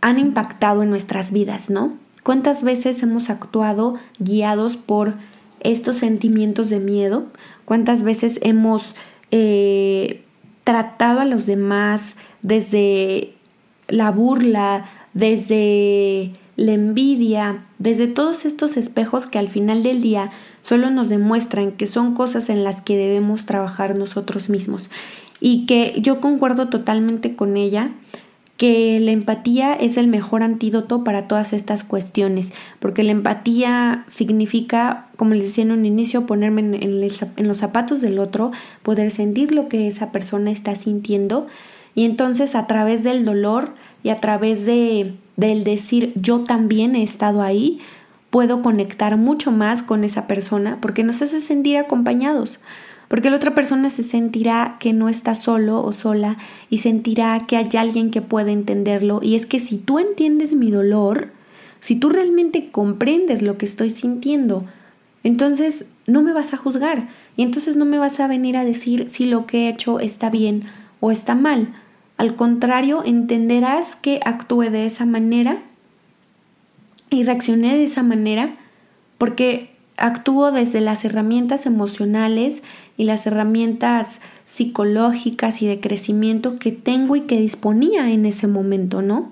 han 0.01 0.19
impactado 0.19 0.83
en 0.83 0.91
nuestras 0.91 1.31
vidas, 1.31 1.71
¿no? 1.71 1.97
¿Cuántas 2.21 2.61
veces 2.61 3.01
hemos 3.01 3.31
actuado 3.31 3.95
guiados 4.19 4.77
por 4.77 5.15
estos 5.61 5.97
sentimientos 5.97 6.69
de 6.69 6.79
miedo? 6.79 7.25
¿Cuántas 7.65 8.03
veces 8.03 8.39
hemos 8.43 8.93
eh, 9.31 10.23
tratado 10.63 11.21
a 11.21 11.25
los 11.25 11.47
demás 11.47 12.15
desde 12.43 13.33
la 13.87 14.11
burla, 14.11 14.85
desde 15.15 16.33
la 16.57 16.73
envidia, 16.73 17.65
desde 17.79 18.05
todos 18.05 18.45
estos 18.45 18.77
espejos 18.77 19.25
que 19.25 19.39
al 19.39 19.49
final 19.49 19.81
del 19.81 20.03
día 20.03 20.29
solo 20.61 20.89
nos 20.89 21.09
demuestran 21.09 21.71
que 21.71 21.87
son 21.87 22.13
cosas 22.13 22.49
en 22.49 22.63
las 22.63 22.81
que 22.81 22.97
debemos 22.97 23.45
trabajar 23.45 23.97
nosotros 23.97 24.49
mismos? 24.49 24.89
Y 25.39 25.65
que 25.65 25.95
yo 26.01 26.21
concuerdo 26.21 26.69
totalmente 26.69 27.35
con 27.35 27.57
ella 27.57 27.91
que 28.61 28.99
la 28.99 29.09
empatía 29.09 29.73
es 29.73 29.97
el 29.97 30.07
mejor 30.07 30.43
antídoto 30.43 31.03
para 31.03 31.27
todas 31.27 31.51
estas 31.51 31.83
cuestiones, 31.83 32.53
porque 32.79 33.01
la 33.01 33.09
empatía 33.09 34.05
significa, 34.07 35.07
como 35.17 35.33
les 35.33 35.45
decía 35.45 35.63
en 35.63 35.71
un 35.71 35.83
inicio, 35.83 36.27
ponerme 36.27 36.61
en, 36.61 37.47
los 37.47 37.57
zapatos 37.57 38.01
del 38.01 38.19
otro, 38.19 38.51
poder 38.83 39.09
sentir 39.09 39.51
lo 39.51 39.67
que 39.67 39.87
esa 39.87 40.11
persona 40.11 40.51
está 40.51 40.75
sintiendo 40.75 41.47
y 41.95 42.05
entonces 42.05 42.53
a 42.53 42.67
través 42.67 43.03
del 43.03 43.25
dolor 43.25 43.73
y 44.03 44.09
a 44.09 44.17
través 44.17 44.63
de, 44.67 45.15
del 45.37 45.63
decir 45.63 46.13
yo 46.15 46.41
también 46.41 46.95
he 46.95 47.01
estado 47.01 47.41
ahí, 47.41 47.79
puedo 48.31 48.63
conectar 48.63 49.15
mucho 49.17 49.51
más 49.51 49.83
con 49.83 50.03
esa 50.03 50.25
persona 50.25 50.79
porque 50.81 51.03
nos 51.03 51.21
hace 51.21 51.41
sentir 51.41 51.77
acompañados 51.77 52.59
porque 53.11 53.29
la 53.29 53.35
otra 53.35 53.53
persona 53.53 53.89
se 53.89 54.03
sentirá 54.03 54.77
que 54.79 54.93
no 54.93 55.09
está 55.09 55.35
solo 55.35 55.83
o 55.83 55.91
sola 55.91 56.37
y 56.69 56.77
sentirá 56.77 57.37
que 57.45 57.57
hay 57.57 57.67
alguien 57.77 58.09
que 58.09 58.21
puede 58.21 58.53
entenderlo. 58.53 59.19
Y 59.21 59.35
es 59.35 59.45
que 59.45 59.59
si 59.59 59.77
tú 59.77 59.99
entiendes 59.99 60.53
mi 60.53 60.71
dolor, 60.71 61.33
si 61.81 61.97
tú 61.97 62.07
realmente 62.07 62.69
comprendes 62.71 63.41
lo 63.41 63.57
que 63.57 63.65
estoy 63.65 63.89
sintiendo, 63.89 64.63
entonces 65.25 65.87
no 66.07 66.21
me 66.21 66.31
vas 66.31 66.53
a 66.53 66.57
juzgar 66.57 67.09
y 67.35 67.43
entonces 67.43 67.75
no 67.75 67.83
me 67.83 67.97
vas 67.97 68.21
a 68.21 68.27
venir 68.27 68.55
a 68.55 68.63
decir 68.63 69.09
si 69.09 69.25
lo 69.25 69.45
que 69.45 69.65
he 69.65 69.69
hecho 69.69 69.99
está 69.99 70.29
bien 70.29 70.63
o 71.01 71.11
está 71.11 71.35
mal. 71.35 71.73
Al 72.15 72.37
contrario, 72.37 73.03
entenderás 73.03 73.97
que 73.97 74.21
actué 74.23 74.69
de 74.69 74.85
esa 74.85 75.05
manera 75.05 75.61
y 77.11 77.23
reaccioné 77.23 77.77
de 77.77 77.83
esa 77.83 78.01
manera 78.01 78.55
porque 79.19 79.69
actúo 79.97 80.51
desde 80.51 80.81
las 80.81 81.05
herramientas 81.05 81.67
emocionales 81.67 82.63
y 82.97 83.03
las 83.03 83.27
herramientas 83.27 84.19
psicológicas 84.45 85.61
y 85.61 85.67
de 85.67 85.79
crecimiento 85.79 86.57
que 86.57 86.71
tengo 86.71 87.15
y 87.15 87.21
que 87.21 87.39
disponía 87.39 88.11
en 88.11 88.25
ese 88.25 88.47
momento, 88.47 89.03
¿no? 89.03 89.31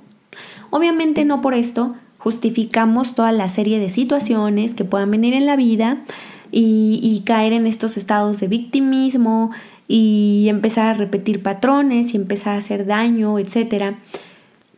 Obviamente 0.70 1.26
no 1.26 1.42
por 1.42 1.56
esto 1.56 1.96
justificamos 2.20 3.16
toda 3.16 3.32
la 3.32 3.50
serie 3.50 3.80
de 3.80 3.90
situaciones 3.90 4.76
que 4.76 4.86
puedan 4.86 5.10
venir 5.10 5.34
en 5.34 5.46
la 5.46 5.56
vida 5.56 6.04
y, 6.52 7.00
y 7.02 7.22
caer 7.22 7.54
en 7.54 7.66
estos 7.66 7.98
estados 7.98 8.40
de 8.40 8.48
victimismo 8.48 9.52
y 9.88 10.48
empezar 10.50 10.88
a 10.88 10.94
repetir 10.94 11.42
patrones 11.42 12.14
y 12.14 12.18
empezar 12.18 12.56
a 12.56 12.60
hacer 12.60 12.86
daño, 12.86 13.40
etc. 13.40 13.96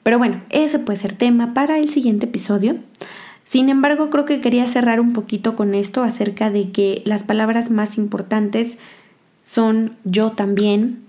Pero 0.03 0.17
bueno, 0.17 0.41
ese 0.49 0.79
puede 0.79 0.99
ser 0.99 1.13
tema 1.13 1.53
para 1.53 1.77
el 1.79 1.89
siguiente 1.89 2.25
episodio. 2.25 2.77
Sin 3.43 3.69
embargo, 3.69 4.09
creo 4.09 4.25
que 4.25 4.41
quería 4.41 4.67
cerrar 4.67 4.99
un 4.99 5.13
poquito 5.13 5.55
con 5.55 5.75
esto 5.75 6.03
acerca 6.03 6.49
de 6.49 6.71
que 6.71 7.01
las 7.05 7.23
palabras 7.23 7.69
más 7.69 7.97
importantes 7.97 8.77
son 9.43 9.97
yo 10.03 10.31
también 10.31 11.03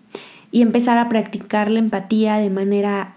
y 0.50 0.62
empezar 0.62 0.98
a 0.98 1.08
practicar 1.08 1.70
la 1.70 1.78
empatía 1.78 2.36
de 2.38 2.50
manera 2.50 3.14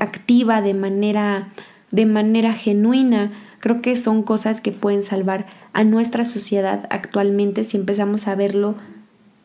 activa, 0.00 0.62
de 0.62 0.74
manera 0.74 1.48
de 1.90 2.06
manera 2.06 2.52
genuina. 2.52 3.30
Creo 3.60 3.80
que 3.80 3.96
son 3.96 4.24
cosas 4.24 4.60
que 4.60 4.72
pueden 4.72 5.02
salvar 5.02 5.46
a 5.72 5.84
nuestra 5.84 6.24
sociedad 6.24 6.86
actualmente 6.90 7.64
si 7.64 7.76
empezamos 7.76 8.26
a 8.26 8.34
verlo 8.34 8.74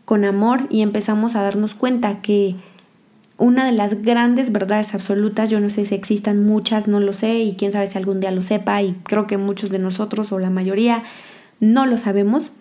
con 0.06 0.26
amor 0.26 0.68
y 0.70 0.82
empezamos 0.82 1.36
a 1.36 1.44
darnos 1.44 1.76
cuenta 1.76 2.22
que 2.22 2.56
una 3.38 3.66
de 3.66 3.72
las 3.72 4.02
grandes 4.02 4.52
verdades 4.52 4.94
absolutas, 4.96 5.50
yo 5.50 5.60
no 5.60 5.70
sé 5.70 5.86
si 5.86 5.96
existan 5.96 6.46
muchas, 6.46 6.88
no 6.88 7.00
lo 7.00 7.14
sé, 7.14 7.40
y 7.40 7.56
quién 7.56 7.72
sabe 7.72 7.88
si 7.88 7.98
algún 7.98 8.20
día 8.20 8.32
lo 8.32 8.42
sepa, 8.42 8.82
y 8.82 8.96
creo 9.04 9.28
que 9.28 9.38
muchos 9.38 9.70
de 9.70 9.80
nosotros 9.80 10.32
o 10.32 10.40
la 10.40 10.50
mayoría 10.50 11.04
no 11.60 11.86
lo 11.86 11.98
sabemos, 11.98 12.52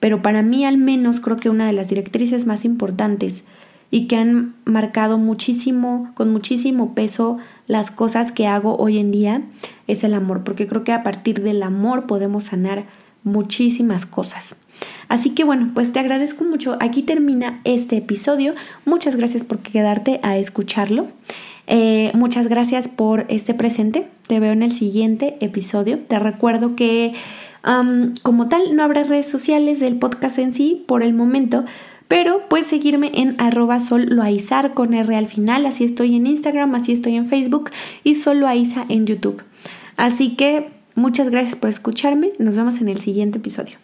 pero 0.00 0.22
para 0.22 0.42
mí 0.42 0.64
al 0.64 0.78
menos 0.78 1.20
creo 1.20 1.36
que 1.36 1.50
una 1.50 1.66
de 1.66 1.72
las 1.72 1.88
directrices 1.88 2.46
más 2.46 2.64
importantes 2.64 3.44
y 3.90 4.08
que 4.08 4.16
han 4.16 4.54
marcado 4.64 5.16
muchísimo, 5.16 6.10
con 6.14 6.30
muchísimo 6.32 6.94
peso 6.94 7.38
las 7.68 7.90
cosas 7.90 8.32
que 8.32 8.46
hago 8.46 8.76
hoy 8.76 8.98
en 8.98 9.12
día 9.12 9.42
es 9.86 10.02
el 10.02 10.14
amor, 10.14 10.42
porque 10.42 10.66
creo 10.66 10.84
que 10.84 10.92
a 10.92 11.02
partir 11.02 11.42
del 11.42 11.62
amor 11.62 12.06
podemos 12.06 12.44
sanar 12.44 12.84
muchísimas 13.22 14.06
cosas. 14.06 14.56
Así 15.08 15.30
que 15.30 15.44
bueno, 15.44 15.70
pues 15.74 15.92
te 15.92 15.98
agradezco 15.98 16.44
mucho. 16.44 16.76
Aquí 16.80 17.02
termina 17.02 17.60
este 17.64 17.96
episodio. 17.96 18.54
Muchas 18.84 19.16
gracias 19.16 19.44
por 19.44 19.58
quedarte 19.58 20.20
a 20.22 20.36
escucharlo. 20.36 21.08
Eh, 21.66 22.10
muchas 22.14 22.48
gracias 22.48 22.88
por 22.88 23.24
este 23.28 23.54
presente. 23.54 24.08
Te 24.26 24.40
veo 24.40 24.52
en 24.52 24.62
el 24.62 24.72
siguiente 24.72 25.36
episodio. 25.40 25.98
Te 25.98 26.18
recuerdo 26.18 26.76
que 26.76 27.14
como 28.22 28.48
tal 28.48 28.76
no 28.76 28.84
habrá 28.84 29.02
redes 29.02 29.28
sociales 29.28 29.80
del 29.80 29.96
podcast 29.96 30.38
en 30.38 30.54
sí 30.54 30.84
por 30.86 31.02
el 31.02 31.14
momento. 31.14 31.64
Pero 32.08 32.48
puedes 32.48 32.68
seguirme 32.68 33.10
en 33.14 33.34
arroba 33.40 33.80
soloaizar 33.80 34.74
con 34.74 34.94
R 34.94 35.16
al 35.16 35.26
final. 35.26 35.66
Así 35.66 35.84
estoy 35.84 36.14
en 36.14 36.28
Instagram, 36.28 36.74
así 36.76 36.92
estoy 36.92 37.16
en 37.16 37.26
Facebook 37.26 37.70
y 38.04 38.14
solo 38.14 38.46
Aiza 38.46 38.84
en 38.88 39.06
YouTube. 39.06 39.42
Así 39.96 40.36
que 40.36 40.68
muchas 40.94 41.30
gracias 41.30 41.56
por 41.56 41.68
escucharme. 41.68 42.32
Nos 42.38 42.56
vemos 42.56 42.80
en 42.80 42.88
el 42.88 43.00
siguiente 43.00 43.38
episodio. 43.38 43.74